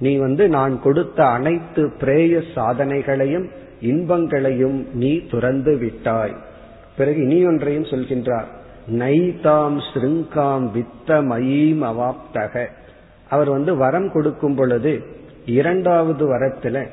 [0.00, 3.46] நீ வந்து நான் கொடுத்த அனைத்து பிரேய சாதனைகளையும்
[3.80, 6.34] இன்பங்களையும் நீ துறந்து விட்டாய்.
[6.96, 8.48] பிறகு இனி ஒன்றையும் சொல்கின்றார்.
[8.92, 12.66] நைதாம் ஸ்ருங்காம் வித்த மயீம் அவாப்தக.
[13.28, 15.02] அவர் வந்து வரம் கொடுக்கும் பொழுது
[15.46, 16.86] இரண்டாவது வரத்துல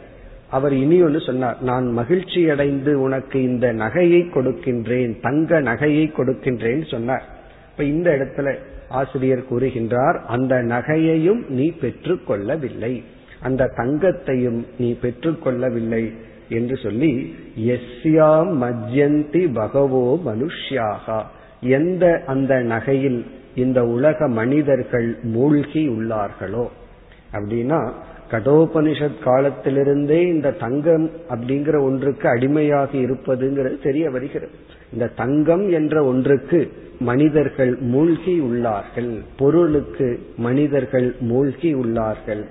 [0.50, 1.58] அவர் இனி ஒன்று சொன்னார்.
[1.62, 7.24] நான் மகிழ்ச்சி அடைந்து உனக்கு இந்த நகையை கொடுக்கின்றேன் தங்க நகையை கொடுக்கின்றேன் சொன்னார்.
[7.72, 8.56] இப்ப இந்த இடத்துல
[8.90, 13.04] ஆசிரியர் கூறுகின்றார் அந்த நகையையும் நீ பெற்றுக் கொள்ளவில்லை.
[13.42, 16.14] அந்த தங்கத்தையும் நீ பெற்றுக் கொள்ளவில்லை
[16.50, 21.22] என்று சொல்லி எஸ்யாம் மஜ்யந்தி பகவோ மனுஷ்யாகா.
[21.62, 23.26] எந்த அந்த நகையில்
[23.56, 26.68] இந்த உலக மனிதர்கள் மூழ்கி உள்ளார்களோ?
[27.34, 27.92] அப்படின்னா
[28.32, 34.56] கடோபனிஷத் காலத்திலிருந்தே இந்த தங்கம் அப்படிங்கிற ஒன்றுக்கு அடிமையாக இருப்பதுங்கிறது தெரிய வருகிறது.
[34.94, 39.20] இந்த தங்கம் என்ற ஒன்றுக்கு மனிதர்கள் மூழ்கி உள்ளார்கள்.
[39.38, 42.44] பொருளுக்கு மனிதர்கள் மூழ்கி உள்ளார்கள்.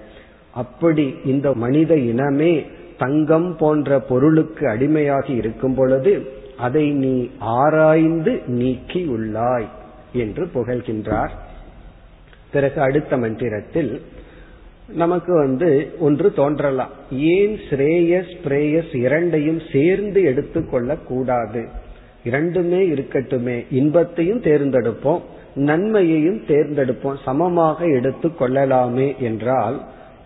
[0.51, 2.67] அப்படி இந்த மனித இனமே
[2.99, 6.27] தங்கம் போன்ற பொருளுக்கு அடிமையாகி இருக்கும் பொழுது
[6.59, 9.67] அதை நீ ஆராய்ந்து நீக்கி உள்ளாய்
[10.13, 11.31] என்று புகழ்கின்றார்.
[12.53, 14.03] பிறகு அடுத்த மந்திரத்தில்
[14.89, 16.91] நமக்கு வந்து ஒன்று தோன்றலாம்.
[17.11, 21.69] ஏன் ஸ்ரேயஸ் பிரேயஸ் இரண்டையும் சேர்ந்து எடுத்துக்கொள்ள கூடாது
[22.27, 23.57] இரண்டுமே இருக்கட்டுமே.
[23.71, 25.23] இன்பத்தையும் தேர்ந்தெடுப்போம்
[25.69, 27.23] நன்மையையும் தேர்ந்தெடுப்போம்.
[27.25, 29.77] சமமாக எடுத்து கொள்ளலாமே என்றால்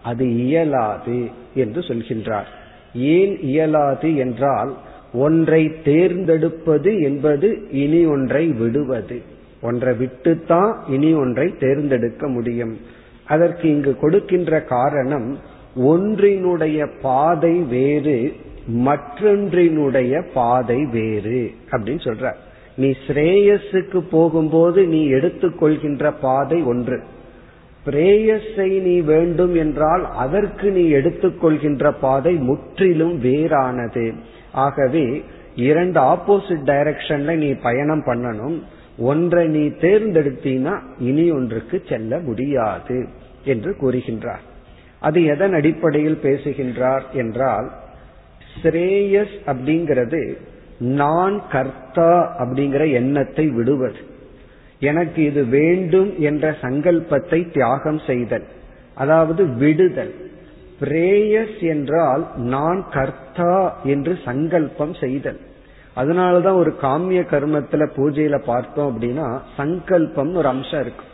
[0.03, 1.19] அது இயலாது
[1.55, 2.49] என்று சொல்கின்றார்.
[2.95, 4.73] ஏன் இயலாது என்றால்
[5.13, 7.49] ஒன்றை தேர்ந்தெடுப்பது என்பது
[7.83, 9.19] இனி ஒன்றை விடுவது.
[9.63, 12.75] ஒன்றை விட்டுத்தான் இனி ஒன்றை தேர்ந்தெடுக்க முடியும்.
[13.27, 15.29] அதற்கு இங்கு கொடுக்கின்ற காரணம்
[15.91, 18.17] ஒன்றினுடைய பாதை வேறு
[18.69, 22.33] மற்றொன்றினுடைய பாதை வேறு அப்படின்னு சொல்ற.
[22.77, 27.03] நீ ஸ்ரேயஸுக்கு போகும்போது நீ எடுத்துக்கொள்கின்ற பாதை ஒன்று.
[27.87, 34.15] பிரேயஸை நீ வேண்டும் என்றால் அதற்கு நீ எடுத்துக்கொள்கின்ற பாதை முற்றிலும் வேறானது.
[34.53, 35.23] ஆகவே
[35.55, 38.63] இரண்டு ஆப்போசிட் டைரக்ஷன்ல நீ பயணம் பண்ணணும்.
[38.99, 43.07] ஒன்றை நீ தேர்ந்தெடுத்தீனா இனி ஒன்றுக்கு செல்ல முடியாது
[43.45, 44.45] என்று கூறுகின்றார்.
[45.01, 47.71] அது எதன் அடிப்படையில் பேசுகின்றார் என்றால்
[48.55, 50.37] ஸ்ரேயஸ் அப்படிங்கிறது
[50.79, 54.01] நான் கர்த்தா அப்படிங்கிற எண்ணத்தை விடுவது.
[54.81, 58.47] எனக்கு இது வேண்டும் என்ற சங்கல்பத்தை தியாகம் செய்தல்.
[58.95, 60.15] அதாவது விடுதல்.
[60.81, 65.41] பிரேயஸ் என்றால் நான் கர்த்தா என்று சங்கல்பம் செய்தல்.
[65.97, 71.05] அதனாலதான் ஒரு காமிய கர்மத்துல பூஜையில பார்த்தோம் அப்படின்னா சங்கல்பம் ஒரு அம்சம் இருக்கு.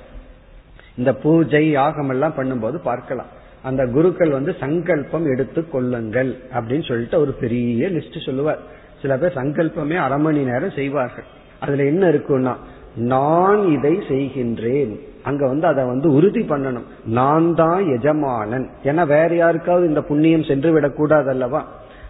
[0.97, 3.36] இந்த பூஜை யாகம் எல்லாம் பண்ணும்போது பார்க்கலாம்.
[3.69, 8.59] அந்த குருக்கள் வந்து சங்கல்பம் எடுத்து கொள்ளுங்கள் அப்படின்னு சொல்லிட்டு ஒரு பெரிய லிஸ்ட் சொல்லுவார்.
[9.03, 11.29] சில பேர் சங்கல்பமே அரை மணி நேரம் செய்வார்கள்.
[11.61, 12.55] அதுல என்ன இருக்குன்னா
[12.97, 14.93] நான் இதை செய்கின்றேன்.
[15.23, 16.87] அங்க வந்து அதை வந்து உறுதி பண்ணணும்.
[17.05, 18.69] நான் தான் எஜமானன்.
[18.85, 21.63] ஏன்னா வேற யாருக்காவது இந்த புண்ணியம் சென்று விடக்கூடாது அல்லவா?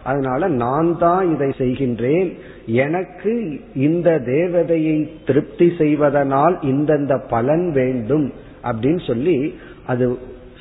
[0.03, 2.29] அதனால நான் தான் இதை செய்கின்றேன்.
[2.65, 3.33] எனக்கு
[3.75, 8.27] இந்த தேவதையை திருப்தி செய்வதனால் இந்தந்த பலன் வேண்டும்
[8.63, 9.37] அப்படின்னு சொல்லி
[9.85, 10.05] அது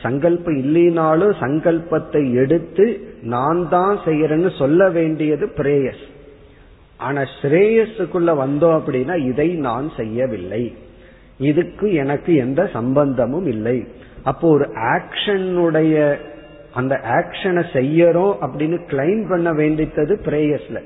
[0.07, 2.87] சங்கல்பம் இல்லைனாலும் சங்கல்பத்தை எடுத்து
[3.35, 6.05] நான் தான் செய்யறேன்னு சொல்ல வேண்டியது பிரேயஸ்.
[7.01, 10.65] ஆனா ஸ்ரேயஸுக்குள்ள வந்தோம் அப்படின்னா இதை நான் செய்யவில்லை.
[11.51, 13.79] இதுக்கு எனக்கு எந்த சம்பந்தமும் இல்லை.
[14.31, 15.97] அப்போ ஒரு ஆக்ஷனுடைய
[16.79, 20.79] அந்த ஆக்ஷனை செய்யறோம் அப்படின்னு கிளைம் பண்ண வேண்டித்தது பிரேயஸ்ல.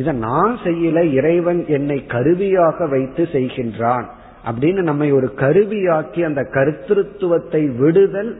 [0.00, 4.06] இத நான் செய்யல இறைவன் என்னை கருவியாக வைத்து செய்கின்றான்.
[4.48, 8.32] அப்படின்னு நம்மை ஒரு கருவியாக்கி அந்த கருத்திருத்துவத்தை விடுதல்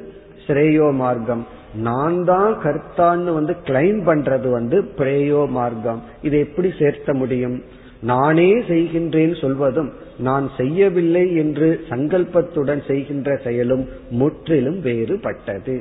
[0.45, 1.43] ஸ்ரேயோ மார்க்கம்.
[1.87, 6.01] நான் தான் கர்த்தான்னு வந்து கிளைம் பண்றது வந்து பிரேயோ மார்க்கம்.
[6.23, 7.57] இதை எப்படி சேர்த்த முடியும்?
[8.03, 13.85] நானே செய்கின்றேன் சொல்வதும் நான் செய்யவில்லை என்று சங்கல்பத்துடன் செய்கின்ற செயலும்
[14.21, 15.77] முற்றிலும் வேறுபட்டது.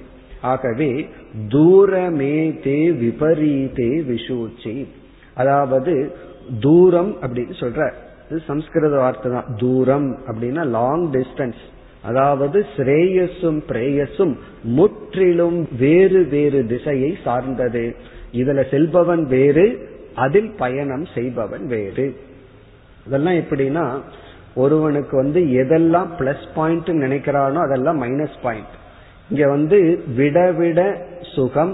[0.53, 0.91] ஆகவே
[1.47, 4.75] தூரமே தே விபரீதே விஷூச்சி
[5.33, 5.93] அதாவது
[6.59, 7.87] தூரம் அப்படின்னு சொல்ற
[8.29, 9.49] இது சம்ஸ்கிருத வார்த்தை தான்.
[9.63, 11.63] தூரம் அப்படின்னா லாங் டிஸ்டன்ஸ்
[12.09, 14.33] அதாவது ஸ்ரேயஸும் பிரேயஸும்
[14.77, 17.83] முற்றிலும் வேறு வேறு திசையை சார்ந்தது.
[18.41, 19.65] இதுல செல்பவன் வேறு
[20.25, 22.05] அதில் பயணம் செய்பவன் வேறு.
[23.07, 23.85] இதெல்லாம் எப்படின்னா
[24.63, 28.75] ஒருவனுக்கு வந்து எதெல்லாம் பிளஸ் பாயிண்ட் நினைக்கிறானோ அதெல்லாம் மைனஸ் பாயிண்ட்
[29.29, 29.77] இங்க வந்து
[30.19, 30.81] விட விட
[31.33, 31.73] சுகம்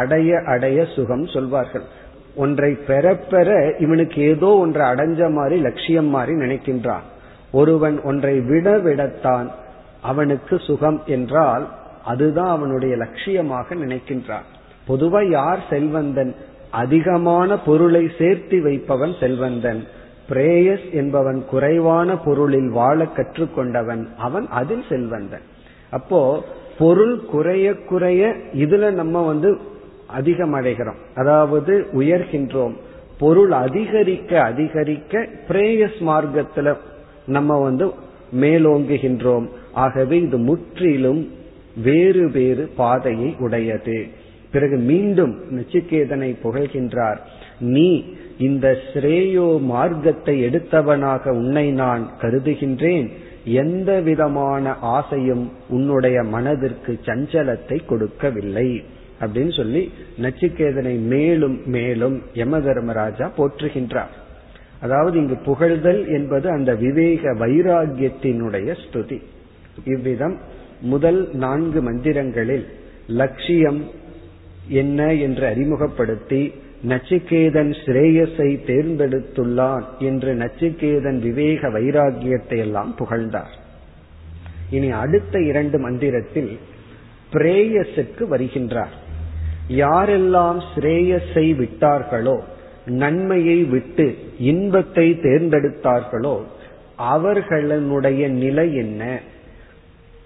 [0.00, 1.86] அடைய அடைய சுகம் சொல்வார்கள்.
[2.34, 7.06] ஒன்றை பெற பெற இவனுக்கு ஏதோ ஒன்றை அடைஞ்ச மாதிரி லட்சியம் மாதிரி நினைக்கின்றான்.
[7.52, 9.48] ஒருவன் ஒன்றை விட விடத்தான்
[10.02, 11.68] அவனுக்கு சுகம் என்றால்
[12.04, 14.46] அதுதான் அவனுடைய லட்சியமாக நினைக்கின்றான்.
[14.88, 16.34] பொதுவா யார் செல்வந்தன்?
[16.70, 19.84] அதிகமான பொருளை சேர்த்து வைப்பவன் செல்வந்தன்.
[20.30, 25.42] பிரேயஸ் என்பவன் குறைவான பொருளில் வாழ கற்றுக்கொண்டவன் அவன் அதில் செல்வந்தன்.
[25.90, 26.44] அப்போ
[26.78, 29.58] பொருள் குறைய குறைய இதுல நம்ம வந்து
[30.08, 32.74] அதிகம் அடைகிறோம் அதாவது உயர்கின்றோம்.
[33.18, 36.76] பொருள் அதிகரிக்க அதிகரிக்க பிரேயஸ் மார்க்கத்துல
[37.26, 37.86] நம்ம வந்து
[38.40, 39.46] மேலோங்குகின்றோம்.
[39.72, 41.30] ஆகவே இது முற்றிலும்
[41.84, 43.98] வேறு வேறு பாதையை உடையது.
[44.50, 47.18] பிறகு மீண்டும் நச்சுக்கேதனை புகழ்கின்றார்.
[47.60, 48.04] நீ
[48.38, 53.08] இந்த ஸ்ரேயோ மார்க்கத்தை எடுத்தவனாக உன்னை நான் கருதுகின்றேன்.
[53.44, 58.82] எந்த விதமான ஆசையும் உன்னுடைய மனதிற்கு சஞ்சலத்தை கொடுக்கவில்லை.
[59.20, 59.82] அப்படின்னு சொல்லி
[60.22, 64.12] நச்சிகேதனை மேலும் மேலும் யம தர்மராஜா போற்றுகின்றார்.
[64.80, 69.18] அதாவது இங்கு புகழ்தல் என்பது அந்த விவேக வைராகியத்தினுடைய ஸ்துதி.
[69.84, 70.36] இவ்விதம்
[70.80, 72.66] முதல் நான்கு மந்திரங்களில்
[73.06, 73.80] லட்சியம்
[74.68, 76.52] என்ன என்று அறிமுகப்படுத்தி
[76.88, 83.54] நச்சிகேதன் ஸ்ரேயஸை தேர்ந்தெடுத்துள்ளான் என்று நச்சிகேதன் விவேக வைராகியத்தை எல்லாம் புகழ்ந்தார்.
[84.70, 86.58] இனி அடுத்த இரண்டு மந்திரத்தில்
[87.32, 88.94] பிரேயஸுக்கு வருகின்றார்.
[89.68, 92.40] யாரெல்லாம் ஸ்ரேயஸை விட்டார்களோ
[92.84, 96.42] நன்மையை விட்டு இன்பத்தை தேர்ந்தெடுத்தார்களோ
[96.96, 99.20] அவர்களுடைய நிலை என்ன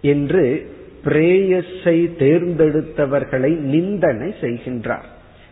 [0.01, 0.71] என்று
[1.05, 5.09] பிரேயஸை தேர்ந்தெடுத்தவர்களை நிந்தனை செய்கின்றார்.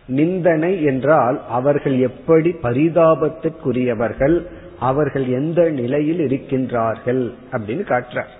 [0.07, 4.45] நிந்தனை என்றால் அவர்கள் எப்படி பரிதாபத்திற்குரியவர்கள்
[4.79, 8.31] அவர்கள் எந்த நிலையில் இருக்கின்றார்கள் அப்படின்னு காட்டுறார்.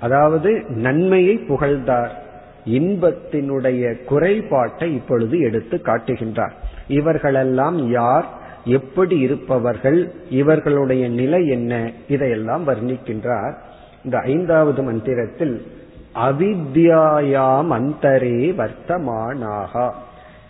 [0.00, 2.26] அதாவது நன்மையை புகழ்ந்தார்.
[2.64, 6.52] இன்பத்தினுடைய குறைபாட்டை இப்பொழுது எடுத்து காட்டுகின்றார்.
[6.88, 8.46] இவர்களெல்லாம் யார்?
[8.64, 10.12] எப்படி இருப்பவர்கள்?
[10.30, 11.92] இவர்களுடைய நிலை என்ன?
[12.08, 13.54] இதையெல்லாம் வர்ணிக்கின்றார்.
[14.04, 15.66] இந்த ஐந்தாவது மந்திரத்தில்
[16.14, 19.90] அவித்யாயாம் அந்தரே வர்த்தமானாகா.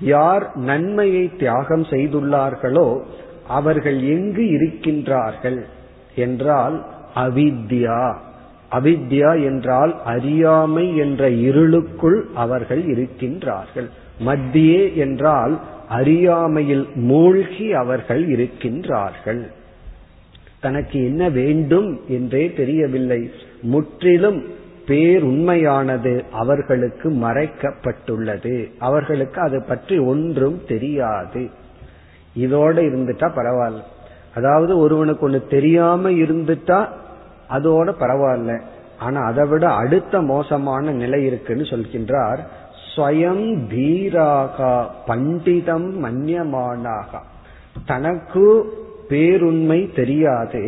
[0.00, 3.02] யார் நன்மையை தியாகம் செய்துள்ளார்களோ
[3.48, 5.64] அவர்கள் எங்கு இருக்கின்றார்கள்?
[6.14, 8.14] என்றால் அவித்யா.
[8.72, 13.88] அவித்யா என்றால் அறியாமை என்ற இருளுக்குள் அவர்கள் இருக்கின்றார்கள்.
[14.26, 19.42] மத்தியே என்றால் அறியாமையில் மூழ்கி அவர்கள் இருக்கின்றார்கள்.
[20.60, 23.30] தனக்கு என்ன வேண்டும் என்றே தெரியவில்லை.
[23.60, 24.44] முற்றிலும்
[24.86, 28.70] பேருண்மையானது அவர்களுக்கு மறைக்கப்பட்டுள்ளது.
[28.78, 31.50] அவர்களுக்கு அது பற்றி ஒன்றும் தெரியாது.
[32.38, 33.82] இதோட இருந்துட்டா பரவாயில்ல.
[34.34, 36.88] அதாவது ஒருவனுக்கு ஒண்ணு தெரியாம இருந்துட்டா
[37.51, 38.53] அதோட பரவாயில்ல.
[38.99, 42.40] ஆனா அதை விட அடுத்த மோசமான நிலை இருக்குன்னு சொல்கின்றார்
[42.90, 44.74] ஸ்வயம் தீராகா
[45.07, 47.20] பண்டிதம் மன்யமானாகா.
[47.86, 48.46] தனக்கு
[49.11, 50.62] பேருண்மை தெரியாது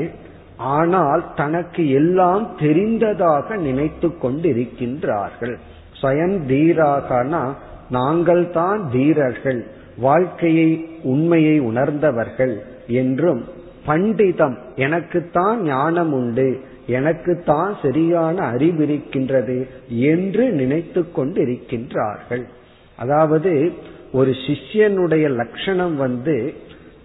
[0.74, 5.57] ஆனால் தனக்கு எல்லாம் தெரிந்ததாக நினைத்து கொண்டிருக்கின்றார்கள்.
[6.01, 7.43] ஸ்வயம் தீராகனா
[7.91, 9.61] நாங்கள் தான் தீரர்கள்
[9.99, 10.70] வாழ்க்கையை
[11.03, 12.55] உண்மையை உணர்ந்தவர்கள்
[13.01, 13.41] என்றும்
[13.87, 16.49] பண்டிதம் எனக்குத்தான் ஞானம் உண்டு
[16.91, 19.59] எனக்கு தான் சரியான அறிவு இருக்கின்றது
[20.12, 22.45] என்று நினைத்து கொண்டிருக்கின்றார்கள்.
[22.99, 23.53] அதாவது
[24.12, 26.36] ஒரு சிஷ்யனுடைய லட்சணம் வந்து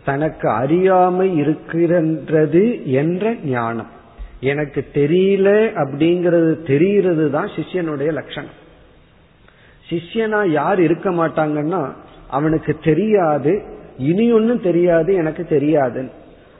[0.06, 2.64] தனக்கு அறியாமை இருக்கின்றது
[3.02, 3.92] என்ற ஞானம்.
[4.52, 5.50] எனக்கு தெரியல
[5.82, 8.58] அப்படிங்கிறது தெரிகிறது தான் சிஷ்யனுடைய லட்சணம்.
[9.90, 11.82] சிஷ்யனா யார் இருக்க மாட்டாங்கன்னா
[12.38, 13.54] அவனுக்கு தெரியாது
[14.10, 16.14] இனி ஒன்னும் தெரியாது எனக்கு தெரியாதுன்னு.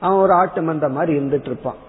[0.04, 1.80] அவன் ஒரு ஆட்டு மந்த மாதிரி இருந்துட்டு இருப்பான்.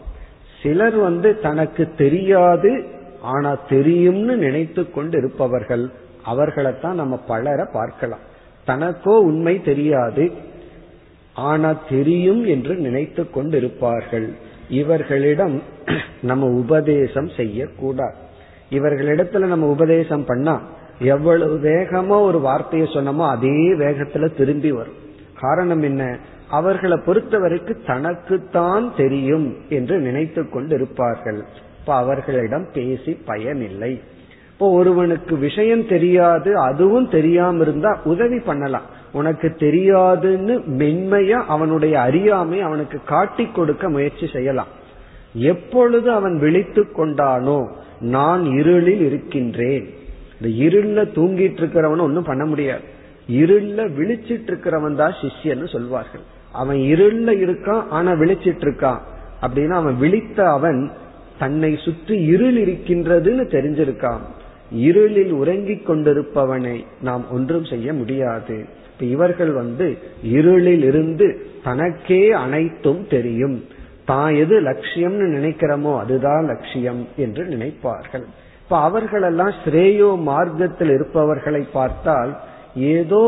[0.67, 2.85] சிலர் வந்து தனக்கு தெரியாது
[3.21, 5.85] ஆனா தெரியும்னு நினைத்து கொண்டு இருப்பவர்கள்
[6.25, 8.25] அவர்களைத்தான் நம்ம பலரை பார்க்கலாம்.
[8.67, 10.33] தனக்கோ உண்மை தெரியாது
[11.35, 14.29] ஆனா தெரியும் என்று நினைத்து கொண்டிருப்பார்கள்.
[14.69, 15.63] இவர்களிடம்
[16.23, 18.17] நம்ம உபதேசம் செய்யக்கூடாது.
[18.71, 20.61] இவர்களிடத்துல நம்ம உபதேசம் பண்ணா
[20.99, 25.01] எவ்வளவு வேகமா ஒரு வார்த்தையை சொன்னமோ அதே வேகத்துல திரும்பி வரும்.
[25.41, 26.19] காரணம் என்ன?
[26.51, 31.43] அவர்களை பொறுத்தவரைக்கு தனக்குத்தான் தெரியும் என்று நினைத்து கொண்டிருப்பார்கள்.
[31.81, 34.01] இப்ப அவர்களிடம் பேசி பயனில்லை.
[34.53, 38.83] இப்போ ஒருவனுக்கு விஷயம் தெரியாது அதுவும் தெரியாம இருந்தா உதவி பண்ணலாம்.
[39.13, 44.67] உனக்கு தெரியாதுன்னு மென்மையா அவனுடைய அறியாமை அவனுக்கு காட்டி கொடுக்க முயற்சி செய்யலாம்.
[45.35, 47.69] எப்பொழுது அவன் விழித்து கொண்டானோ
[48.01, 49.95] நான் இருளில் இருக்கின்றேன்.
[50.41, 52.83] இந்த இருள தூங்கிட்டு இருக்கிறவன ஒன்னும் பண்ண முடியாது.
[53.29, 56.21] இருள விழிச்சிட்டு இருக்கிறவன் தான் சிஷ்யன்னு சொல்வார்கள்.
[56.61, 59.01] அவன் இருள்ல இருக்கான் ஆனா விழிச்சிட்டு இருக்கான்
[59.43, 60.81] அப்படின்னா அவன் விழித்த அவன்
[61.39, 64.23] தன்னை சுற்றி இருள் இருக்கின்றதுன்னு தெரிஞ்சிருக்கான்.
[64.87, 68.57] இருளில் உறங்கிக் கொண்டிருப்பவனை நாம் ஒன்றும் செய்ய முடியாது.
[68.91, 69.87] இப்ப இவர்கள் வந்து
[70.37, 71.27] இருளில் இருந்து
[71.67, 73.57] தனக்கே அனைத்தும் தெரியும்.
[74.11, 78.27] தான் எது லட்சியம்னு நினைக்கிறோமோ அதுதான் லட்சியம் என்று நினைப்பார்கள்.
[78.63, 82.33] இப்ப அவர்களெல்லாம் ஸ்ரேயோ மார்க்கத்தில் இருப்பவர்களை பார்த்தால்
[82.93, 83.23] ஏதோ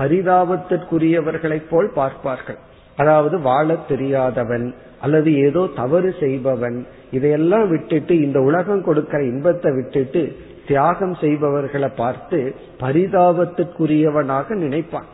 [0.00, 2.58] பரிதாபத்திற்குரியவர்களைப் போல் பார்ப்பார்கள்.
[2.96, 4.66] அதாவது வாழ தெரியாதவன்
[5.00, 6.78] அல்லது ஏதோ தவறு செய்பவன்
[7.10, 10.22] இதையெல்லாம் விட்டுட்டு இந்த உலகம் கொடுக்கிற இன்பத்தை விட்டுட்டு
[10.66, 15.08] தியாகம் செய்பவர்களை பார்த்து பரிதாபத்துக்குரியவனாக நினைப்பான்.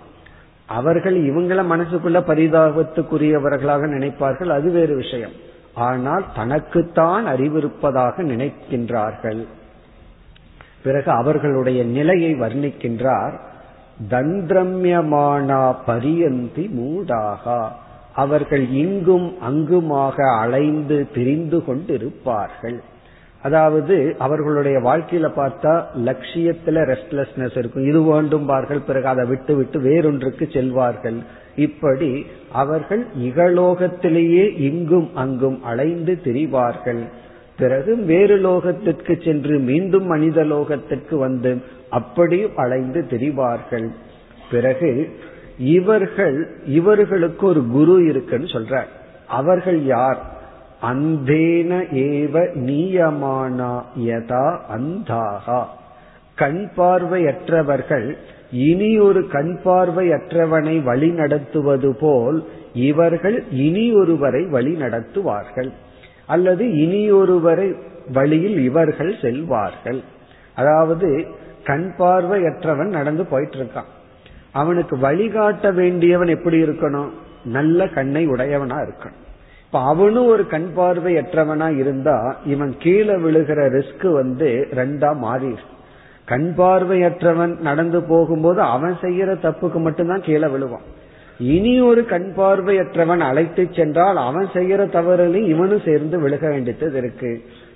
[0.67, 5.35] அவர்கள் இவங்கள மனசுக்குள்ள பரிதாபத்துக்குரியவர்களாக நினைப்பார்கள் அது வேறு விஷயம்.
[5.75, 9.43] ஆனால் தனக்குத்தான் அறிவிருப்பதாக நினைக்கின்றார்கள்.
[10.83, 13.37] பிறகு அவர்களுடைய நிலையை வர்ணிக்கின்றார்.
[14.11, 17.69] தந்திரம்யமானா பரியந்தி மூடாகா.
[18.15, 22.79] அவர்கள் இங்கும் அங்குமாக அலைந்து திரிந்து கொண்டிருப்பார்கள்.
[23.43, 27.87] அதாவது அவர்களுடைய வாழ்க்கையில பார்த்தா லட்சியத்துல ரெஸ்ட்லெஸ்னஸ் இருக்கும்.
[27.87, 31.19] இது வேண்டும்பார்கள் பிறகு அதை விட்டு விட்டு வேறொன்றுக்கு செல்வார்கள்.
[31.57, 37.03] இப்படி அவர்கள் இகலோகத்திலேயே இங்கும் அங்கும் அலைந்து திரிவார்கள்.
[37.59, 43.89] பிறகு வேறு லோகத்திற்கு சென்று மீண்டும் மனித லோகத்திற்கு வந்து அப்படியும் அலைந்து திரிவார்கள்.
[44.51, 45.19] பிறகு
[45.59, 48.87] இவர்கள் இவர்களுக்கு ஒரு குரு இருக்குன்னு சொல்றார்.
[49.29, 50.35] அவர்கள் யார்?
[50.83, 55.65] அந்தேன ஏவ நீயமானா யதா அந்தாகா.
[56.35, 58.17] கண் பார்வையற்றவர்கள்
[58.53, 65.71] இனி ஒரு கண் பார்வையற்றவனை வழி நடத்துவது போல் இவர்கள் இனி ஒருவரை வழி நடத்துவார்கள்.
[66.27, 67.75] அல்லது இனி ஒருவரை
[68.13, 70.03] வழியில் இவர்கள் செல்வார்கள்.
[70.55, 71.27] அதாவது
[71.67, 73.91] கண் பார்வையற்றவன் நடந்து போயிட்டு இருக்கான்
[74.53, 77.11] அவனுக்கு வழிகாட்ட வேண்டியவன் எப்படி இருக்கணும்?
[77.45, 79.23] நல்ல கண்ணை உடையவனா இருக்கணும்.
[79.67, 85.53] இப்ப அவனும் ஒரு கண் பார்வையற்றவனா இருந்தா இவன் கீழே விழுகிற ரிஸ்க் வந்து ரெண்டா மாறி
[86.25, 90.87] கண் பார்வையற்றவன் நடந்து போகும்போது அவன் செய்யற தப்புக்கு மட்டும்தான் கீழே விழுவான்.
[91.39, 97.33] இனி ஒரு கண் பார்வையற்றவன் அழைத்து சென்றால் அவன் செய்யற தவறுலையும் இவனும் சேர்ந்து விழுக வேண்டியது இருக்கு.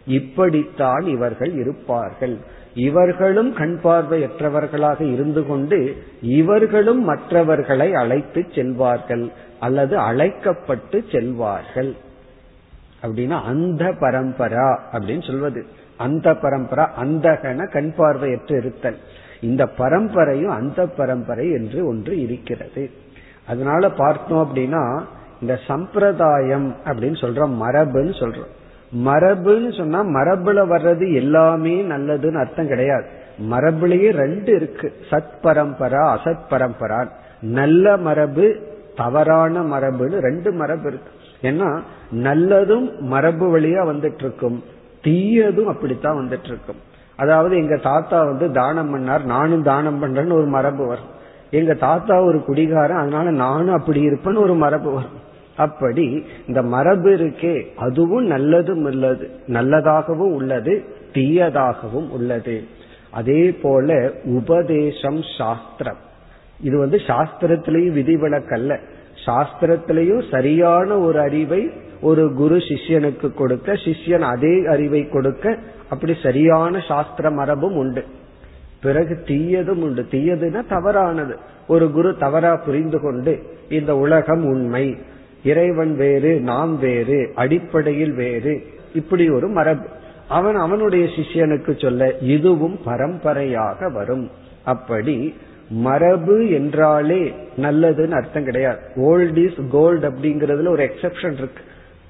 [0.06, 2.36] இப்படித்தான் இவர்கள் இருப்பார்கள்.
[2.74, 11.96] இவர்களும் கண் பார்வையற்றவர்களாக இருந்து கொண்டு இவர்களும் மற்றவர்களை அழைத்து செல்வார்கள் அல்லது அழைக்கப்பட்டு செல்வார்கள்.
[13.02, 15.66] அப்படின்னா அந்த பரம்பரா அப்படின்னு சொல்வது.
[15.96, 18.96] அந்த பரம்பரா அந்தகன கண் பார்வையற்று இருத்தல்.
[19.40, 22.90] இந்த பரம்பரையும் அந்த பரம்பரை என்று ஒன்று இருக்கிறது.
[23.46, 25.02] அதனால பார்த்தோம் அப்படின்னா
[25.40, 28.58] இந்த சம்பிரதாயம் அப்படின்னு சொல்றோம் மரபுன்னு சொல்றோம்.
[28.96, 33.04] மரபுன்னு சொன்னா மரபுல வர்றது எல்லாமே நல்லதுன்னு அர்த்தம் கிடையாது.
[33.50, 34.92] மரபுலயே ரெண்டு இருக்கு.
[35.10, 37.08] சத் பரம்பரா அசத் பரம்பரா
[37.40, 38.56] நல்ல மரபு
[38.96, 41.10] தவறான மரபுன்னு ரெண்டு மரபு இருக்கு.
[41.42, 41.80] ஏன்னா
[42.14, 44.64] நல்லதும் மரபு வழியா வந்துட்டு இருக்கும்
[45.04, 46.76] தீயதும் அப்படித்தான் வந்துட்டு இருக்கும்
[47.16, 49.24] அதாவது எங்க தாத்தா வந்து தானம் பண்ணார்.
[49.24, 51.18] நானும் தானம் பண்றேன்னு ஒரு மரபு வரும்.
[51.50, 52.96] எங்க தாத்தா ஒரு குடிகாரன்.
[52.96, 55.28] அதனால நானும் அப்படி இருப்பேன்னு ஒரு மரபு வரும்.
[55.60, 59.30] அப்படி இந்த மரபு இருக்கே அதுவும் நல்லதும் உள்ளது.
[59.46, 62.62] நல்லதாகவும் உள்ளது தீயதாகவும் உள்ளது.
[63.10, 66.00] அதே போல உபதேசம் சாஸ்திரம்.
[66.60, 68.78] இது வந்து சாஸ்திரத்திலையும் விதிவிலக்கல்ல.
[69.26, 75.58] சாஸ்திரத்திலையும் சரியான ஒரு அறிவை ஒரு குரு சிஷ்யனுக்கு கொடுக்க சிஷ்யன் அதே அறிவை கொடுக்க
[75.90, 78.04] அப்படி சரியான சாஸ்திர மரபும் உண்டு.
[78.82, 80.06] பிறகு தீயதும் உண்டு.
[80.10, 81.36] தீயதுன்னா தவறானது.
[81.68, 83.32] ஒரு குரு தவறா புரிந்து கொண்டு
[83.68, 84.96] இந்த உலகம் உண்மை.
[85.44, 88.62] இறைவன் வேறு நாம் வேறு அடிப்படையில் வேறு
[88.94, 89.86] இப்படி ஒரு மரபு.
[90.28, 94.30] அவன் அவனுடைய சிஷ்யனுக்கு சொல்ல இதுவும் பரம்பரையாக வரும்.
[94.64, 95.34] அப்படி
[95.70, 98.78] மரபு என்றாலே நல்லதுன்னு அர்த்தம் கிடையாது.
[98.96, 101.62] ஓல்ட் இஸ் கோல்டு அப்படிங்கறதுல ஒரு எக்ஸப்ஷன் இருக்கு.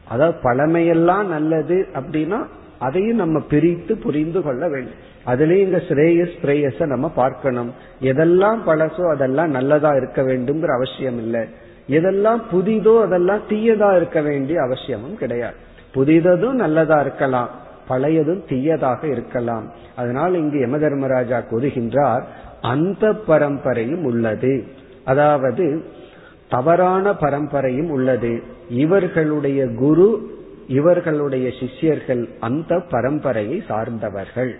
[0.08, 2.46] அதாவது பழமையெல்லாம் நல்லது அப்படின்னா
[2.78, 5.08] அதையும் நம்ம பிரித்து புரிந்து கொள்ள வேண்டும்.
[5.26, 7.72] அதுலயும் இந்த ஸ்ரேயஸ் பிரேயஸ நம்ம பார்க்கணும்.
[8.00, 11.48] எதெல்லாம் பழசோ அதெல்லாம் நல்லதா இருக்க வேண்டும்ங்கிற அவசியம் இல்லை.
[11.91, 15.55] எதெல்லாம் புதிதோ அதெல்லாம் தீயதா இருக்க வேண்டிய அவசியமும் கிடையாது.
[15.95, 17.51] புதிததும் நல்லதா இருக்கலாம்
[17.88, 19.66] பழையதும் தீயதாக இருக்கலாம்.
[19.97, 22.24] அதனால் இங்கு யம தர்மராஜா கூறுகின்றார்
[22.61, 24.64] அந்த பரம்பரையும் உள்ளது.
[25.05, 25.84] அதாவது
[26.49, 28.43] தவறான பரம்பரையும் உள்ளது.
[28.68, 30.38] இவர்களுடைய குரு
[30.68, 34.53] இவர்களுடைய சிஷ்யர்கள் அந்த பரம்பரையை சார்ந்தவர்கள்.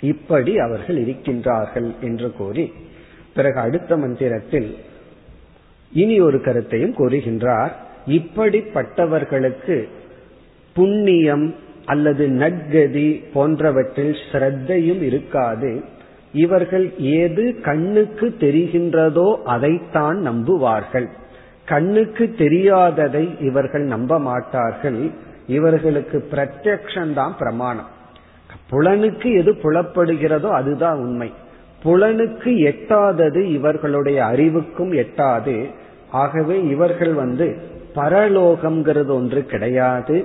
[0.00, 2.72] இப்படி அவர்கள் இருக்கின்றார்கள் என்று கூறி
[3.34, 4.76] பிறகு அடுத்த மந்திரத்தில்
[5.94, 7.72] இனி ஒரு கருத்தையும் கூறுகின்றார்.
[8.08, 9.88] இப்படிப்பட்டவர்களுக்கு
[10.74, 15.84] புண்ணியம் அல்லது நட்கதி போன்றவற்றில் ஸ்ரத்தையும் இருக்காது.
[16.32, 21.06] இவர்கள் ஏது கண்ணுக்கு தெரிகின்றதோ அதைத்தான் நம்புவார்கள்.
[21.66, 25.10] கண்ணுக்கு தெரியாததை இவர்கள் நம்ப மாட்டார்கள்
[25.46, 27.88] இவர்களுக்கு பிரத்யக்ஷந்தான் பிரமாணம்.
[28.70, 31.32] புலனுக்கு எது புலப்படுகிறதோ அதுதான் உண்மை.
[31.84, 35.82] புலனுக்கு எட்டாதது இவர்களுடைய அறிவுக்கும் எட்டாது.
[36.22, 37.46] ஆகவே இவர்கள் வந்து
[37.94, 40.16] பரலோகம்ங்கிறது ஒன்று கிடையாது.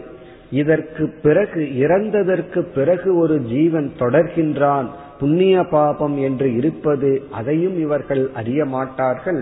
[0.52, 4.88] இதற்கு பிறகு இறந்ததற்கு பிறகு ஒரு ஜீவன் தொடர்கின்றான்.
[5.20, 9.42] புண்ணிய பாபம் என்று இருப்பது அதையும் இவர்கள் அறிய மாட்டார்கள்.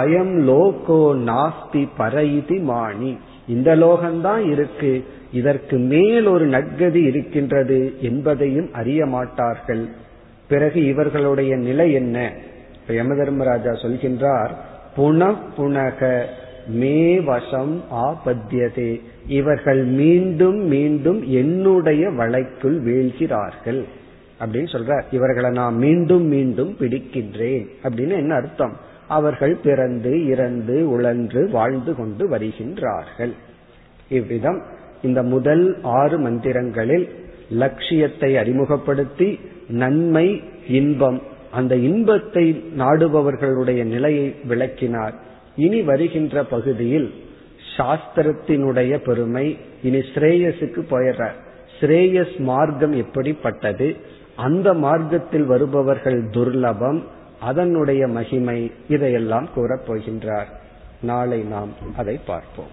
[0.00, 3.12] அயம் லோகோ நாஸ்தி பரைதி மாணி
[3.48, 4.92] இந்த லோகம்தான் இருக்கு.
[5.32, 9.84] இதற்கு மேல் ஒரு நற்கதி இருக்கின்றது என்பதையும் அறிய மாட்டார்கள்.
[10.48, 12.32] பிறகு இவர்களுடைய நிலை என்ன?
[12.88, 14.52] யம தர்மராஜா சொல்கின்றார்
[14.96, 16.24] புன புனக
[16.66, 19.00] மே வசம் ஆபத்தியதே.
[19.26, 23.84] இவர்கள் மீண்டும் மீண்டும் என்னுடைய வலைக்குள் வீழ்கிறார்கள்.
[24.40, 27.66] அப்படின்னு சொல்ற இவர்களை நான் மீண்டும் மீண்டும் பிடிக்கின்றேன்.
[27.82, 28.76] அப்படின்னு என்ன அர்த்தம்?
[29.08, 33.32] அவர்கள் பிறந்து இறந்து உழன்று வாழ்ந்து கொண்டு வருகின்றார்கள்.
[34.08, 34.62] இவ்விதம்
[35.02, 37.08] இந்த முதல் ஆறு மந்திரங்களில்
[37.50, 39.38] லட்சியத்தை அறிமுகப்படுத்தி
[39.68, 41.22] நன்மை இன்பம்
[41.54, 42.44] அந்த இன்பத்தை
[42.78, 45.14] நாடுபவர்களுடைய நிலையை விளக்கினார்.
[45.66, 47.08] இனி வருகின்ற பகுதியில்
[47.76, 49.46] சாஸ்திரத்தினுடைய பெருமை
[49.82, 51.24] இனி ஸ்ரேயஸுக்கு போயிடுற
[51.78, 53.88] ஸ்ரேயஸ் மார்க்கம் எப்படிப்பட்டது?
[54.36, 57.00] அந்த மார்க்கத்தில் வருபவர்கள் துர்லபம்
[57.40, 60.50] அதனுடைய மகிமை இதையெல்லாம் கூறப் போகின்றார்
[61.02, 62.72] நாளை நாம் அதை பார்ப்போம்.